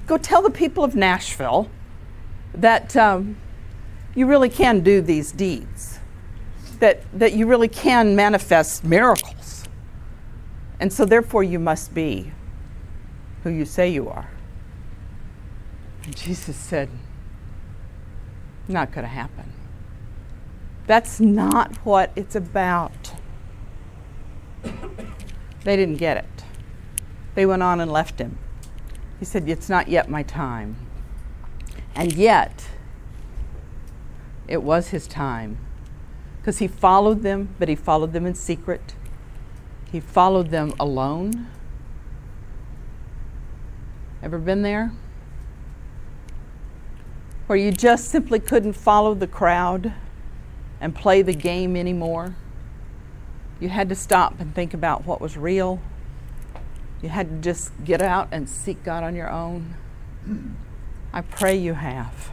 go 0.08 0.18
tell 0.18 0.42
the 0.42 0.52
people 0.52 0.84
of 0.84 0.96
Nashville 0.96 1.70
that 2.54 2.96
um, 2.96 3.38
you 4.16 4.26
really 4.26 4.50
can 4.50 4.82
do 4.82 5.02
these 5.02 5.32
deeds, 5.32 5.99
that, 6.80 7.02
that 7.18 7.34
you 7.34 7.46
really 7.46 7.68
can 7.68 8.16
manifest 8.16 8.84
miracles. 8.84 9.68
And 10.80 10.92
so, 10.92 11.06
therefore, 11.06 11.44
you 11.44 11.60
must 11.60 11.94
be 11.94 12.32
who 13.44 13.50
you 13.50 13.66
say 13.66 13.90
you 13.90 14.10
are. 14.10 14.30
And 16.04 16.16
Jesus 16.16 16.56
said, 16.56 16.90
Not 18.68 18.92
going 18.92 19.04
to 19.04 19.10
happen. 19.10 19.54
That's 20.88 21.20
not 21.20 21.76
what 21.86 22.12
it's 22.16 22.36
about. 22.36 23.14
They 25.64 25.76
didn't 25.76 25.98
get 25.98 26.18
it. 26.18 26.44
They 27.36 27.46
went 27.46 27.62
on 27.62 27.80
and 27.80 27.92
left 27.92 28.20
him. 28.20 28.38
He 29.20 29.26
said, 29.26 29.48
It's 29.48 29.70
not 29.70 29.88
yet 29.90 30.10
my 30.10 30.24
time. 30.24 30.78
And 31.94 32.14
yet, 32.14 32.68
it 34.48 34.64
was 34.64 34.90
his 34.90 35.06
time. 35.08 35.58
Because 36.50 36.58
he 36.58 36.68
followed 36.68 37.22
them, 37.22 37.54
but 37.60 37.70
he 37.70 37.76
followed 37.76 38.12
them 38.12 38.26
in 38.26 38.34
secret. 38.34 38.96
He 39.92 40.00
followed 40.00 40.50
them 40.50 40.74
alone. 40.80 41.46
Ever 44.24 44.40
been 44.40 44.64
there? 44.64 44.92
Where 47.46 47.56
you 47.56 47.72
just 47.72 48.10
simply 48.10 48.40
couldn't 48.40 48.74
follow 48.74 49.14
the 49.14 49.28
crowd 49.28 49.94
and 50.82 50.96
play 50.96 51.22
the 51.22 51.36
game 51.36 51.76
anymore? 51.76 52.36
You 53.60 53.70
had 53.70 53.88
to 53.90 53.96
stop 53.96 54.40
and 54.40 54.56
think 54.56 54.74
about 54.74 55.06
what 55.06 55.22
was 55.22 55.38
real. 55.38 55.80
You 57.04 57.10
had 57.10 57.30
to 57.30 57.36
just 57.48 57.72
get 57.86 58.02
out 58.02 58.30
and 58.32 58.50
seek 58.50 58.84
God 58.84 59.04
on 59.04 59.16
your 59.16 59.30
own. 59.30 59.76
I 61.14 61.22
pray 61.22 61.56
you 61.56 61.76
have. 61.76 62.32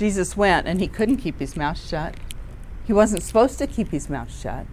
Jesus 0.00 0.34
went 0.34 0.66
and 0.66 0.80
he 0.80 0.88
couldn't 0.88 1.18
keep 1.18 1.38
his 1.38 1.54
mouth 1.54 1.78
shut. 1.78 2.14
He 2.86 2.92
wasn't 2.94 3.22
supposed 3.22 3.58
to 3.58 3.66
keep 3.66 3.88
his 3.88 4.08
mouth 4.08 4.34
shut. 4.34 4.64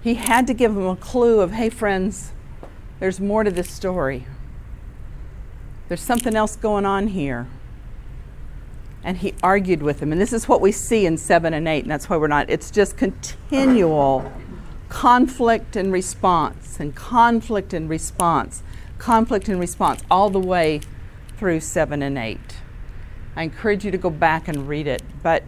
He 0.00 0.14
had 0.14 0.46
to 0.46 0.54
give 0.54 0.76
them 0.76 0.86
a 0.86 0.94
clue 0.94 1.40
of, 1.40 1.50
hey, 1.50 1.70
friends, 1.70 2.30
there's 3.00 3.18
more 3.18 3.42
to 3.42 3.50
this 3.50 3.68
story. 3.68 4.28
There's 5.88 6.00
something 6.00 6.36
else 6.36 6.54
going 6.54 6.86
on 6.86 7.08
here 7.08 7.48
and 9.02 9.16
he 9.16 9.34
argued 9.42 9.82
with 9.82 9.98
him. 9.98 10.12
And 10.12 10.20
this 10.20 10.32
is 10.32 10.48
what 10.48 10.60
we 10.60 10.70
see 10.70 11.04
in 11.04 11.18
7 11.18 11.52
and 11.52 11.66
8, 11.66 11.82
and 11.82 11.90
that's 11.90 12.08
why 12.08 12.16
we're 12.16 12.28
not, 12.28 12.48
it's 12.48 12.70
just 12.70 12.96
continual 12.96 14.32
conflict 14.88 15.74
and 15.74 15.92
response, 15.92 16.78
and 16.78 16.94
conflict 16.94 17.74
and 17.74 17.90
response, 17.90 18.62
conflict 18.98 19.48
and 19.48 19.58
response, 19.58 20.04
all 20.08 20.30
the 20.30 20.38
way 20.38 20.80
through 21.36 21.58
7 21.58 22.02
and 22.04 22.16
8. 22.16 22.38
I 23.36 23.42
encourage 23.42 23.84
you 23.84 23.90
to 23.90 23.98
go 23.98 24.10
back 24.10 24.48
and 24.48 24.68
read 24.68 24.86
it, 24.86 25.02
but 25.22 25.42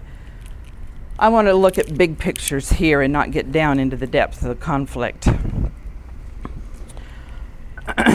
I 1.18 1.28
want 1.28 1.48
to 1.48 1.54
look 1.54 1.78
at 1.78 1.96
big 1.96 2.18
pictures 2.18 2.72
here 2.72 3.00
and 3.00 3.12
not 3.12 3.30
get 3.30 3.52
down 3.52 3.78
into 3.78 3.96
the 3.96 4.06
depth 4.06 4.42
of 4.42 4.48
the 4.48 4.54
conflict. 4.54 5.28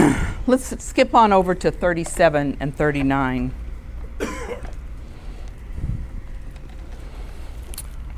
Let's 0.47 0.84
skip 0.84 1.15
on 1.15 1.31
over 1.31 1.55
to 1.55 1.71
37 1.71 2.57
and 2.60 2.75
39. 2.75 3.53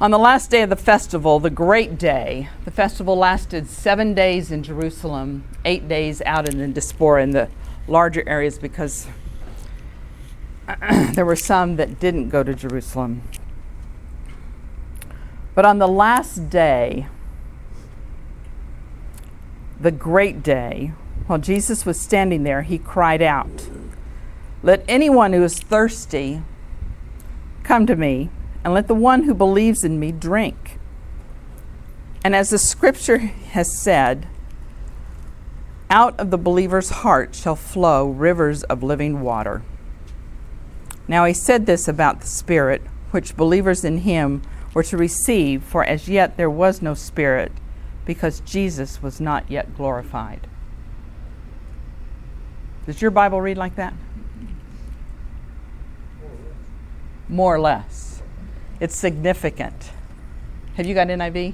On 0.01 0.11
the 0.11 0.19
last 0.19 0.49
day 0.49 0.63
of 0.63 0.69
the 0.69 0.75
festival, 0.75 1.39
the 1.39 1.49
great 1.49 1.97
day, 1.97 2.49
the 2.65 2.71
festival 2.71 3.15
lasted 3.15 3.69
seven 3.69 4.13
days 4.13 4.51
in 4.51 4.63
Jerusalem, 4.63 5.45
eight 5.63 5.87
days 5.87 6.21
out 6.25 6.49
in 6.49 6.57
the 6.57 6.67
diaspora 6.67 7.23
in 7.23 7.31
the 7.31 7.47
larger 7.87 8.27
areas 8.27 8.59
because 8.59 9.07
there 11.13 11.25
were 11.25 11.35
some 11.35 11.75
that 11.75 11.99
didn't 11.99 12.29
go 12.29 12.43
to 12.43 12.53
Jerusalem. 12.53 13.21
But 15.55 15.65
on 15.65 15.79
the 15.79 15.87
last 15.87 16.49
day, 16.49 17.07
the 19.79 19.91
great 19.91 20.41
day, 20.41 20.93
while 21.27 21.39
Jesus 21.39 21.85
was 21.85 21.99
standing 21.99 22.43
there, 22.43 22.63
he 22.63 22.77
cried 22.77 23.21
out, 23.21 23.69
Let 24.61 24.83
anyone 24.87 25.33
who 25.33 25.43
is 25.43 25.59
thirsty 25.59 26.41
come 27.63 27.85
to 27.85 27.95
me 27.95 28.29
and 28.63 28.73
let 28.73 28.87
the 28.87 28.95
one 28.95 29.23
who 29.23 29.33
believes 29.33 29.83
in 29.83 29.99
me 29.99 30.11
drink. 30.11 30.79
And 32.23 32.35
as 32.35 32.49
the 32.49 32.57
scripture 32.57 33.17
has 33.17 33.77
said, 33.77 34.27
out 35.89 36.17
of 36.19 36.31
the 36.31 36.37
believer's 36.37 36.89
heart 36.89 37.35
shall 37.35 37.55
flow 37.55 38.07
rivers 38.07 38.63
of 38.63 38.81
living 38.81 39.21
water. 39.21 39.61
Now 41.07 41.25
he 41.25 41.33
said 41.33 41.65
this 41.65 41.87
about 41.87 42.21
the 42.21 42.27
Spirit, 42.27 42.81
which 43.11 43.35
believers 43.35 43.83
in 43.83 43.99
him 43.99 44.41
were 44.73 44.83
to 44.83 44.97
receive, 44.97 45.63
for 45.63 45.83
as 45.83 46.07
yet 46.07 46.37
there 46.37 46.49
was 46.49 46.81
no 46.81 46.93
Spirit, 46.93 47.51
because 48.05 48.39
Jesus 48.41 49.01
was 49.01 49.21
not 49.21 49.49
yet 49.49 49.75
glorified. 49.75 50.47
Does 52.85 53.01
your 53.01 53.11
Bible 53.11 53.41
read 53.41 53.57
like 53.57 53.75
that? 53.75 53.93
More 57.29 57.55
or 57.55 57.59
less. 57.59 58.21
It's 58.79 58.97
significant. 58.97 59.91
Have 60.75 60.85
you 60.85 60.93
got 60.93 61.07
NIV? 61.07 61.53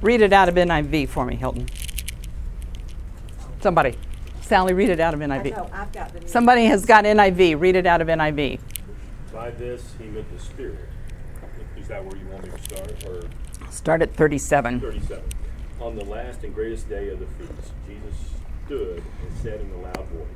Read 0.00 0.22
it 0.22 0.32
out 0.32 0.48
of 0.48 0.54
NIV 0.54 1.08
for 1.08 1.24
me, 1.24 1.36
Hilton. 1.36 1.66
Somebody. 3.60 3.96
Sally, 4.44 4.74
read 4.74 4.90
it 4.90 5.00
out 5.00 5.14
of 5.14 5.20
NIV. 5.20 6.28
Somebody 6.28 6.66
has 6.66 6.84
got 6.84 7.04
NIV. 7.04 7.58
Read 7.58 7.76
it 7.76 7.86
out 7.86 8.02
of 8.02 8.08
NIV. 8.08 8.60
By 9.32 9.50
this, 9.50 9.94
he 9.98 10.04
meant 10.04 10.30
the 10.36 10.38
Spirit. 10.38 10.86
Is 11.78 11.88
that 11.88 12.04
where 12.04 12.14
you 12.14 12.26
want 12.26 12.44
me 12.44 12.50
to 12.50 12.62
start? 12.62 13.04
Or 13.06 13.22
start 13.70 14.02
at 14.02 14.14
37. 14.14 14.80
37. 14.80 15.24
On 15.80 15.96
the 15.96 16.04
last 16.04 16.44
and 16.44 16.54
greatest 16.54 16.90
day 16.90 17.08
of 17.08 17.20
the 17.20 17.26
feast, 17.26 17.72
Jesus 17.86 18.32
stood 18.66 18.98
and 18.98 19.38
said 19.42 19.60
in 19.62 19.70
a 19.70 19.80
loud 19.80 20.06
voice, 20.08 20.28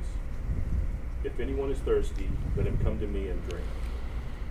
if 1.23 1.39
anyone 1.39 1.69
is 1.69 1.77
thirsty, 1.79 2.29
let 2.55 2.65
him 2.65 2.79
come 2.83 2.99
to 2.99 3.07
me 3.07 3.27
and 3.27 3.47
drink. 3.47 3.65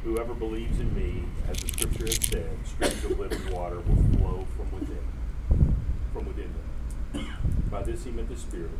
Whoever 0.05 0.35
believes 0.35 0.79
in 0.79 0.95
me, 0.95 1.25
as 1.51 1.59
the 1.59 1.69
scripture 1.69 2.07
has 2.07 2.25
said, 2.27 2.51
streams 2.65 3.05
of 3.05 3.19
living 3.19 3.53
water 3.53 3.81
will 3.81 4.19
flow 4.19 4.47
from 4.57 4.71
within, 4.71 5.75
from 6.13 6.27
within 6.27 6.53
them. 6.53 7.37
By 7.71 7.83
this 7.83 8.05
he 8.05 8.11
meant 8.13 8.29
the 8.29 8.37
Spirit, 8.37 8.71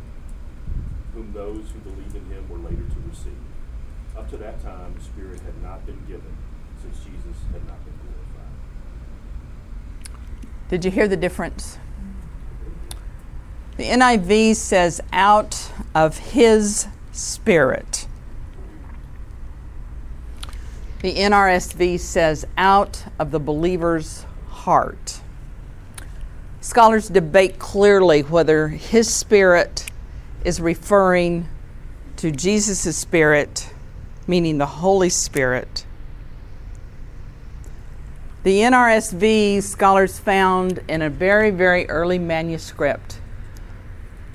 whom 1.13 1.33
those 1.33 1.69
who 1.71 1.79
believe 1.79 2.15
in 2.15 2.25
him 2.25 2.47
were 2.49 2.57
later 2.57 2.83
to 2.83 3.09
receive. 3.09 3.37
Up 4.17 4.29
to 4.29 4.37
that 4.37 4.61
time, 4.61 4.93
the 4.95 5.03
Spirit 5.03 5.39
had 5.41 5.61
not 5.63 5.85
been 5.85 5.99
given, 6.07 6.35
since 6.81 6.97
Jesus 6.97 7.37
had 7.51 7.65
not 7.67 7.83
been 7.85 7.93
glorified. 8.01 8.53
Did 10.69 10.85
you 10.85 10.91
hear 10.91 11.07
the 11.07 11.17
difference? 11.17 11.77
The 13.77 13.85
NIV 13.85 14.55
says, 14.55 15.01
out 15.13 15.71
of 15.95 16.17
his 16.17 16.87
spirit. 17.13 18.07
The 21.01 21.15
NRSV 21.15 21.99
says, 21.99 22.45
out 22.57 23.05
of 23.17 23.31
the 23.31 23.39
believer's 23.39 24.25
heart. 24.49 25.21
Scholars 26.59 27.07
debate 27.07 27.57
clearly 27.57 28.21
whether 28.21 28.67
his 28.67 29.13
spirit 29.13 29.88
is 30.45 30.59
referring 30.61 31.47
to 32.17 32.31
Jesus' 32.31 32.95
spirit, 32.97 33.73
meaning 34.27 34.57
the 34.57 34.65
Holy 34.65 35.09
Spirit, 35.09 35.85
The 38.43 38.61
NRSV 38.61 39.61
scholars 39.63 40.17
found 40.17 40.79
in 40.87 41.01
a 41.01 41.09
very, 41.09 41.51
very 41.51 41.89
early 41.89 42.17
manuscript 42.17 43.19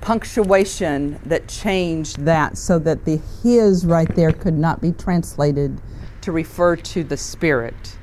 punctuation 0.02 1.18
that 1.24 1.48
changed 1.48 2.20
that 2.26 2.58
so 2.58 2.78
that 2.80 3.06
the 3.06 3.16
his 3.42 3.86
right 3.86 4.14
there 4.14 4.30
could 4.30 4.58
not 4.58 4.82
be 4.82 4.92
translated 4.92 5.80
to 6.20 6.32
refer 6.32 6.76
to 6.76 7.02
the 7.02 7.16
Spirit. 7.16 7.96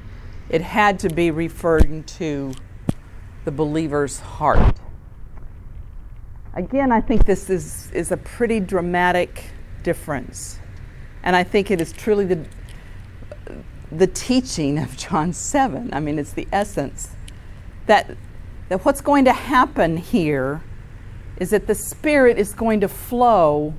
It 0.50 0.64
had 0.64 0.98
to 1.00 1.10
be 1.10 1.30
referring 1.30 2.04
to 2.06 2.54
the 3.46 3.52
believer's 3.52 4.20
heart. 4.20 4.80
Again, 6.54 6.92
I 6.92 7.00
think 7.00 7.26
this 7.26 7.50
is, 7.50 7.90
is 7.92 8.12
a 8.12 8.18
pretty 8.18 8.60
dramatic 8.60 9.46
difference. 9.84 10.60
And 11.24 11.36
I 11.36 11.44
think 11.44 11.72
it 11.72 11.80
is 11.80 11.94
truly 11.94 12.26
the, 12.26 12.46
the 13.92 14.08
teaching 14.08 14.78
of 14.78 14.98
John 14.98 15.32
7. 15.32 15.94
I 15.94 16.00
mean, 16.00 16.20
it's 16.20 16.34
the 16.34 16.48
essence 16.52 17.12
that, 17.86 18.18
that 18.70 18.84
what's 18.84 19.02
going 19.02 19.26
to 19.26 19.34
happen 19.34 19.98
here 19.98 20.62
is 21.38 21.52
that 21.52 21.68
the 21.68 21.76
Spirit 21.76 22.38
is 22.38 22.54
going 22.54 22.82
to 22.82 22.88
flow 22.88 23.74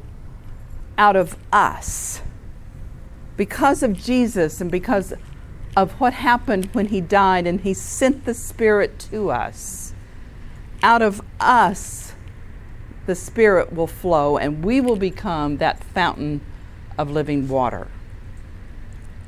out 0.97 1.17
of 1.17 1.37
us 1.53 2.23
because 3.37 3.83
of 3.83 3.95
Jesus 3.95 4.61
and 4.61 4.71
because 4.71 5.13
of 5.77 5.93
what 5.93 6.13
happened 6.15 6.69
when 6.73 6.87
He 6.87 7.01
died 7.01 7.47
and 7.47 7.61
He 7.61 7.75
sent 7.75 8.25
the 8.25 8.35
Spirit 8.35 8.99
to 9.11 9.31
us. 9.31 9.95
Out 10.83 11.03
of 11.03 11.23
us, 11.39 12.13
the 13.07 13.15
Spirit 13.15 13.73
will 13.73 13.87
flow 13.87 14.37
and 14.37 14.65
we 14.65 14.81
will 14.81 14.97
become 14.97 15.57
that 15.59 15.83
fountain 15.83 16.41
of 16.97 17.11
living 17.11 17.49
water. 17.49 17.89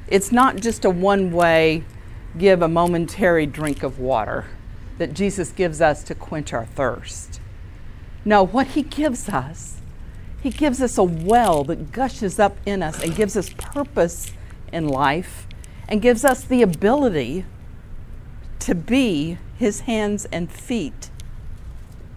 It's 0.06 0.30
not 0.30 0.56
just 0.56 0.84
a 0.84 0.90
one 0.90 1.32
way, 1.32 1.84
give 2.38 2.62
a 2.62 2.68
momentary 2.68 3.46
drink 3.46 3.82
of 3.82 3.98
water 3.98 4.44
that 4.98 5.14
Jesus 5.14 5.50
gives 5.50 5.80
us 5.80 6.02
to 6.04 6.14
quench 6.14 6.52
our 6.52 6.66
thirst. 6.66 7.40
No, 8.24 8.44
what 8.44 8.68
He 8.68 8.82
gives 8.82 9.28
us, 9.28 9.80
He 10.42 10.50
gives 10.50 10.80
us 10.80 10.98
a 10.98 11.02
well 11.02 11.64
that 11.64 11.90
gushes 11.90 12.38
up 12.38 12.56
in 12.64 12.82
us 12.82 13.02
and 13.02 13.16
gives 13.16 13.36
us 13.36 13.50
purpose 13.50 14.32
in 14.72 14.88
life 14.88 15.46
and 15.88 16.00
gives 16.00 16.24
us 16.24 16.44
the 16.44 16.62
ability 16.62 17.44
to 18.60 18.74
be 18.74 19.38
His 19.58 19.80
hands 19.80 20.26
and 20.26 20.50
feet 20.50 21.10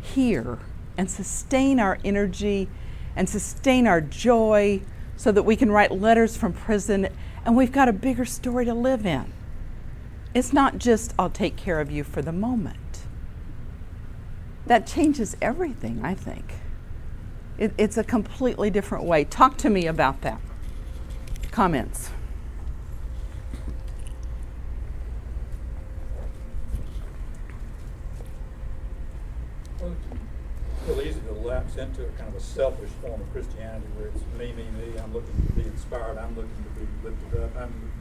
here 0.01 0.59
and 0.97 1.09
sustain 1.09 1.79
our 1.79 1.99
energy 2.03 2.67
and 3.15 3.29
sustain 3.29 3.87
our 3.87 4.01
joy 4.01 4.81
so 5.15 5.31
that 5.31 5.43
we 5.43 5.55
can 5.55 5.71
write 5.71 5.91
letters 5.91 6.37
from 6.37 6.53
prison 6.53 7.09
and 7.45 7.55
we've 7.55 7.71
got 7.71 7.87
a 7.87 7.93
bigger 7.93 8.25
story 8.25 8.65
to 8.65 8.73
live 8.73 9.05
in. 9.05 9.31
It's 10.33 10.53
not 10.53 10.77
just, 10.77 11.13
I'll 11.17 11.29
take 11.29 11.55
care 11.55 11.79
of 11.79 11.89
you 11.89 12.03
for 12.03 12.21
the 12.21 12.31
moment. 12.31 12.77
That 14.65 14.85
changes 14.85 15.37
everything, 15.41 16.01
I 16.03 16.13
think. 16.13 16.55
It, 17.57 17.73
it's 17.77 17.97
a 17.97 18.03
completely 18.03 18.69
different 18.69 19.05
way. 19.05 19.23
Talk 19.23 19.57
to 19.57 19.69
me 19.69 19.87
about 19.87 20.21
that. 20.21 20.39
Comments? 21.51 22.11
Real 30.87 31.01
easy 31.01 31.19
to 31.19 31.33
lapse 31.33 31.75
into 31.75 32.05
a 32.05 32.09
kind 32.11 32.29
of 32.29 32.35
a 32.35 32.39
selfish 32.39 32.89
form 33.01 33.19
of 33.19 33.31
Christianity 33.33 33.85
where 33.97 34.07
it's 34.07 34.23
me, 34.39 34.53
me, 34.53 34.63
me. 34.79 34.97
I'm 34.99 35.13
looking 35.13 35.35
to 35.47 35.53
be 35.53 35.63
inspired. 35.63 36.17
I'm 36.17 36.35
looking 36.35 36.63
to 36.63 36.79
be 36.79 36.87
lifted 37.03 37.43
up. 37.43 37.55
I'm, 37.57 37.91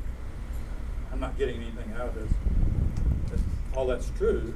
I'm 1.12 1.20
not 1.20 1.37
getting 1.37 1.57
anything 1.57 1.92
out 1.94 2.09
of 2.09 2.14
this. 2.14 2.33
But 3.31 3.40
all 3.77 3.87
that's 3.87 4.11
true. 4.16 4.55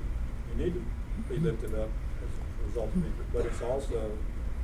You 0.50 0.64
need 0.64 0.74
to 0.74 0.82
be 1.28 1.38
lifted 1.38 1.74
up 1.74 1.88
as 2.22 2.30
a 2.30 2.66
result 2.68 2.94
of 2.94 3.04
it. 3.04 3.32
But 3.32 3.46
it's 3.46 3.62
also 3.62 4.16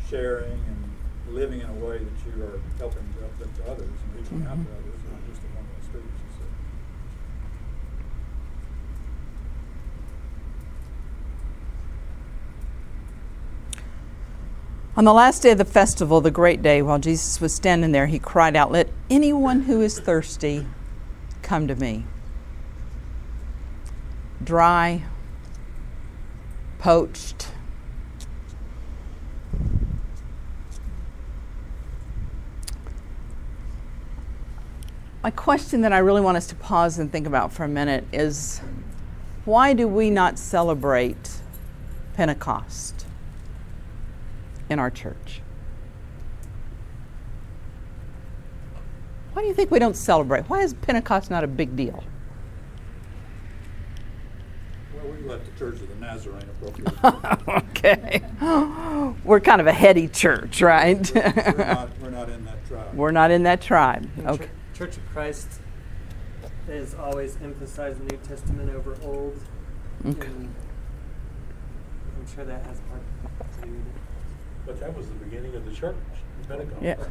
sharing 0.08 0.52
and 0.52 1.34
living 1.34 1.60
in 1.60 1.68
a 1.68 1.74
way 1.74 1.98
that 1.98 2.18
you 2.24 2.44
are 2.44 2.60
helping 2.78 3.02
to 3.18 3.24
uplift 3.24 3.60
others 3.68 3.88
and 3.88 4.14
reaching 4.14 4.46
out 4.46 4.54
to 4.54 4.70
others, 4.78 5.00
not 5.10 5.26
just 5.26 5.42
a 5.42 5.48
one-way 5.58 5.82
street, 5.82 6.04
as 6.06 6.20
you 6.22 6.30
said. 6.38 6.46
On 14.96 15.04
the 15.04 15.12
last 15.12 15.42
day 15.42 15.50
of 15.50 15.58
the 15.58 15.66
festival, 15.66 16.22
the 16.22 16.30
great 16.30 16.62
day, 16.62 16.80
while 16.80 16.98
Jesus 16.98 17.38
was 17.38 17.54
standing 17.54 17.92
there, 17.92 18.06
he 18.06 18.18
cried 18.18 18.56
out, 18.56 18.72
Let 18.72 18.88
anyone 19.10 19.62
who 19.62 19.82
is 19.82 20.00
thirsty 20.00 20.66
come 21.42 21.68
to 21.68 21.74
me. 21.76 22.06
Dry, 24.42 25.04
poached, 26.78 27.48
My 35.22 35.32
question 35.32 35.80
that 35.80 35.92
I 35.92 35.98
really 35.98 36.20
want 36.20 36.36
us 36.36 36.46
to 36.46 36.54
pause 36.54 37.00
and 37.00 37.10
think 37.10 37.26
about 37.26 37.52
for 37.52 37.64
a 37.64 37.68
minute 37.68 38.04
is 38.12 38.60
why 39.44 39.72
do 39.72 39.88
we 39.88 40.08
not 40.08 40.38
celebrate 40.38 41.40
Pentecost 42.14 43.05
in 44.68 44.78
our 44.78 44.90
church? 44.90 45.40
Why 49.32 49.42
do 49.42 49.48
you 49.48 49.54
think 49.54 49.70
we 49.70 49.78
don't 49.78 49.96
celebrate? 49.96 50.48
Why 50.48 50.62
is 50.62 50.72
Pentecost 50.72 51.30
not 51.30 51.44
a 51.44 51.46
big 51.46 51.76
deal? 51.76 52.02
Well, 54.94 55.12
we 55.12 55.28
left 55.28 55.44
the 55.44 55.58
Church 55.58 55.74
of 55.82 55.88
the 55.90 55.94
Nazarene 55.96 56.48
appropriate. 56.62 57.44
okay. 57.68 58.22
We're 59.24 59.40
kind 59.40 59.60
of 59.60 59.66
a 59.66 59.74
heady 59.74 60.08
church, 60.08 60.62
right? 60.62 61.12
we're, 61.14 61.22
we're 61.22 61.64
not, 61.66 61.98
we're 62.00 62.10
not 62.10 62.30
in 62.30 62.44
that 62.46 62.66
tribe. 62.66 62.94
We're 62.94 63.10
not 63.10 63.30
in 63.30 63.42
that 63.42 63.60
tribe. 63.60 64.08
Okay. 64.24 64.48
Church 64.74 64.96
of 64.96 65.06
Christ 65.12 65.60
has 66.66 66.94
always 66.94 67.36
emphasized 67.42 68.00
the 68.00 68.16
New 68.16 68.22
Testament 68.22 68.70
over 68.70 68.96
Old. 69.02 69.38
Okay. 70.06 70.28
And 70.28 70.54
I'm 72.18 72.34
sure 72.34 72.44
that 72.46 72.64
has 72.64 72.80
part 72.80 73.02
to 73.60 73.66
do 73.66 73.72
with 73.72 73.86
it. 73.86 74.05
But 74.66 74.80
that 74.80 74.96
was 74.96 75.06
the 75.06 75.14
beginning 75.14 75.54
of 75.54 75.64
the 75.64 75.72
church, 75.72 75.96
the 76.42 76.48
Pentecost. 76.48 76.82
Yeah. 76.82 76.96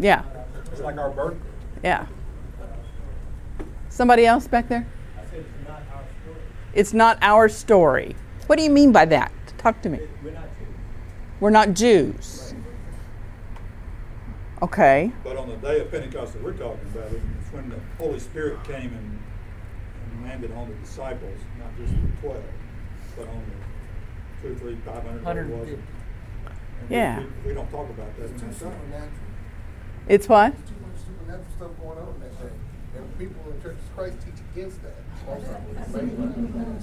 Yeah. 0.00 0.24
It's 0.72 0.80
like 0.80 0.98
our 0.98 1.10
birth. 1.10 1.36
Yeah. 1.84 2.06
Somebody 3.90 4.26
else 4.26 4.48
back 4.48 4.68
there? 4.68 4.84
It's 5.32 5.46
not 5.64 5.82
our 5.94 6.02
story. 6.24 6.40
it's 6.74 6.92
not 6.92 7.18
our 7.22 7.48
story. 7.48 8.16
What 8.48 8.58
do 8.58 8.64
you 8.64 8.70
mean 8.70 8.90
by 8.90 9.04
that? 9.04 9.30
Talk 9.56 9.80
to 9.82 9.88
me. 9.88 10.00
We're 11.38 11.50
not 11.50 11.74
Jews. 11.74 12.54
Okay. 14.62 15.12
But 15.22 15.36
on 15.36 15.48
the 15.48 15.56
day 15.56 15.80
of 15.80 15.90
Pentecost 15.90 16.32
that 16.32 16.42
we're 16.42 16.52
talking 16.54 16.86
about, 16.94 17.12
it's 17.12 17.52
when 17.52 17.68
the 17.68 17.78
Holy 17.98 18.18
Spirit 18.18 18.64
came 18.64 18.94
and, 18.94 19.22
and 20.12 20.24
landed 20.24 20.52
on 20.52 20.68
the 20.68 20.74
disciples, 20.76 21.38
not 21.58 21.76
just 21.76 21.92
the 21.92 22.20
twelve, 22.22 22.42
but 23.16 23.28
on 23.28 23.42
the 23.44 23.63
two, 24.44 24.54
three, 24.56 24.76
five 24.84 25.02
hundred, 25.02 25.24
whatever 25.24 25.48
it 25.48 25.56
was. 25.58 25.68
And 25.68 25.78
we- 26.90 26.96
Yeah. 26.96 27.18
We, 27.20 27.48
we 27.48 27.54
don't 27.54 27.70
talk 27.70 27.88
about 27.88 28.14
that 28.18 28.26
in 28.26 28.32
It's 28.32 28.40
too 28.42 28.48
that 28.48 28.60
time. 28.60 28.72
supernatural. 28.76 29.10
It's 30.08 30.28
what? 30.28 30.52
There's 30.52 30.68
too 30.68 30.80
much 30.84 30.98
supernatural 31.00 31.52
stuff 31.56 31.70
going 31.80 31.98
on 31.98 32.08
in 32.14 32.20
that 32.20 32.34
thing. 32.36 32.58
And 32.96 33.18
people 33.18 33.40
in 33.50 33.56
the 33.56 33.62
Church 33.64 33.78
of 33.80 33.96
Christ 33.96 34.16
teach 34.20 34.40
against 34.52 34.78
that. 34.84 34.94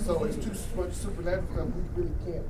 So 0.01 0.23
it's 0.25 0.35
too 0.43 0.51
much 0.75 0.93
supernatural 0.93 1.53
stuff 1.53 1.69
we 1.69 1.81
really 2.01 2.15
can't 2.25 2.47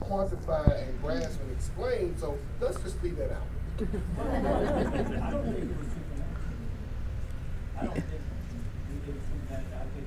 quantify 0.00 0.86
and 0.88 1.02
grasp 1.02 1.40
and 1.42 1.50
explain. 1.52 2.16
So 2.16 2.38
let's 2.60 2.78
just 2.80 3.02
leave 3.02 3.16
that 3.18 3.32
out. 3.32 3.46
I 3.82 3.82
don't 3.82 5.44
think 5.44 5.58
it 5.58 5.76
was 5.76 5.90
supernatural. 5.90 6.54
I 7.78 7.84
don't 7.84 7.94
think 7.94 8.22
we 8.86 8.94
did 9.10 9.18
supernatural. 9.26 9.74
I 9.74 9.86
think 9.90 10.06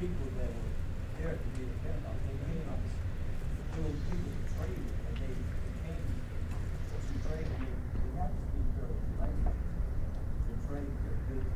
people 0.00 0.26
that 0.40 0.48
were 0.48 0.72
there 1.20 1.36
to 1.36 1.48
be 1.54 1.62
the 1.68 1.76
Pentecost, 1.84 2.20
they 2.24 2.36
came 2.40 2.64
up 2.72 2.80
doing 3.76 3.96
people 4.08 4.32
to 4.32 4.48
trade 4.50 4.80
it, 4.80 4.96
and 4.96 5.14
they 5.20 5.28
came 5.28 6.00
to 6.88 7.14
trade, 7.20 7.46
and 7.46 7.60
they 7.60 7.70
they 7.70 8.10
had 8.18 8.30
to 8.32 8.40
speak 8.50 8.66
their 8.80 8.90
language 9.20 9.60
to 9.60 10.52
trade 10.66 10.90
their 11.04 11.18
goods. 11.28 11.52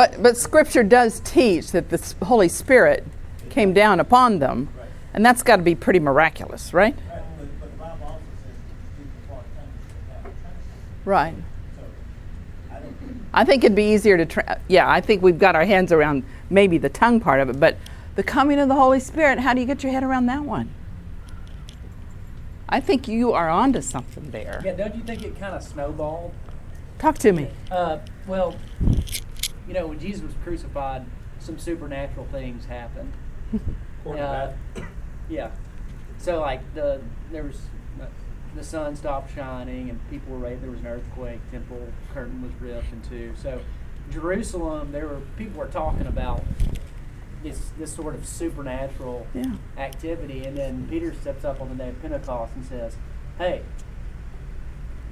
But 0.00 0.22
but 0.22 0.34
scripture 0.38 0.82
does 0.82 1.20
teach 1.20 1.72
that 1.72 1.90
the 1.90 2.24
Holy 2.24 2.48
Spirit 2.48 3.06
came 3.50 3.74
down 3.74 4.00
upon 4.00 4.38
them. 4.38 4.70
And 5.12 5.26
that's 5.26 5.42
got 5.42 5.56
to 5.56 5.62
be 5.62 5.74
pretty 5.74 6.00
miraculous, 6.00 6.72
right? 6.72 6.96
Right, 6.96 7.22
but, 7.36 7.60
but 7.60 7.70
the 7.70 7.76
Bible 7.76 8.06
also 8.06 8.18
says 8.42 8.56
people 8.96 9.28
part 9.28 9.44
tongues 9.54 9.68
should 9.84 10.08
have 10.10 10.20
a 10.20 10.34
translation. 10.40 11.00
Right. 11.04 11.34
So, 11.76 11.82
I 12.70 12.78
think 12.78 13.26
I 13.34 13.44
think 13.44 13.64
it'd 13.64 13.76
be 13.76 13.92
easier 13.92 14.16
to 14.16 14.24
tra- 14.24 14.58
yeah, 14.68 14.90
I 14.90 15.02
think 15.02 15.20
we've 15.20 15.38
got 15.38 15.54
our 15.54 15.66
hands 15.66 15.92
around 15.92 16.24
maybe 16.48 16.78
the 16.78 16.88
tongue 16.88 17.20
part 17.20 17.40
of 17.40 17.50
it, 17.50 17.60
but 17.60 17.76
the 18.14 18.22
coming 18.22 18.58
of 18.58 18.68
the 18.68 18.76
Holy 18.76 19.00
Spirit, 19.00 19.38
how 19.38 19.52
do 19.52 19.60
you 19.60 19.66
get 19.66 19.82
your 19.82 19.92
head 19.92 20.02
around 20.02 20.24
that 20.26 20.44
one? 20.44 20.72
I 22.70 22.80
think 22.80 23.06
you 23.06 23.34
are 23.34 23.50
onto 23.50 23.82
something 23.82 24.30
there. 24.30 24.62
Yeah, 24.64 24.76
don't 24.76 24.96
you 24.96 25.02
think 25.02 25.22
it 25.24 25.38
kind 25.38 25.54
of 25.54 25.62
snowballed? 25.62 26.32
Talk 26.98 27.18
to 27.18 27.32
me. 27.32 27.50
Uh, 27.70 27.98
well, 28.26 28.56
you 29.70 29.74
know, 29.74 29.86
when 29.86 30.00
Jesus 30.00 30.22
was 30.22 30.34
crucified, 30.42 31.06
some 31.38 31.56
supernatural 31.56 32.26
things 32.32 32.64
happened. 32.64 33.12
According 34.00 34.20
Uh, 34.24 34.52
to 34.74 34.80
that, 34.80 34.84
Yeah. 35.30 35.50
So 36.18 36.40
like 36.40 36.74
the 36.74 37.00
there 37.30 37.44
was 37.44 37.60
uh, 38.02 38.06
the 38.56 38.64
sun 38.64 38.96
stopped 38.96 39.32
shining 39.32 39.88
and 39.88 40.10
people 40.10 40.32
were 40.32 40.40
raised. 40.40 40.60
There 40.64 40.72
was 40.72 40.80
an 40.80 40.88
earthquake. 40.88 41.38
Temple 41.52 41.86
curtain 42.12 42.42
was 42.42 42.50
ripped 42.60 42.92
in 42.92 43.00
two. 43.08 43.32
So 43.40 43.60
Jerusalem, 44.10 44.90
there 44.90 45.06
were 45.06 45.20
people 45.36 45.60
were 45.60 45.68
talking 45.68 46.08
about 46.08 46.42
this 47.44 47.70
this 47.78 47.94
sort 47.94 48.16
of 48.16 48.26
supernatural 48.26 49.28
Yeah. 49.34 49.54
activity, 49.78 50.44
and 50.46 50.56
then 50.58 50.88
Peter 50.90 51.14
steps 51.14 51.44
up 51.44 51.60
on 51.60 51.68
the 51.68 51.76
day 51.76 51.90
of 51.90 52.02
Pentecost 52.02 52.56
and 52.56 52.64
says, 52.64 52.96
"Hey, 53.38 53.62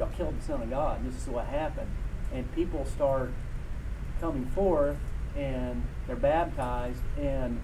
y'all 0.00 0.08
killed 0.08 0.36
the 0.36 0.42
Son 0.42 0.62
of 0.62 0.68
God. 0.68 1.04
This 1.06 1.14
is 1.22 1.28
what 1.28 1.46
happened." 1.46 1.90
And 2.34 2.52
people 2.56 2.84
start 2.84 3.30
coming 4.20 4.46
forth, 4.46 4.96
and 5.36 5.82
they're 6.06 6.16
baptized, 6.16 7.00
and 7.18 7.60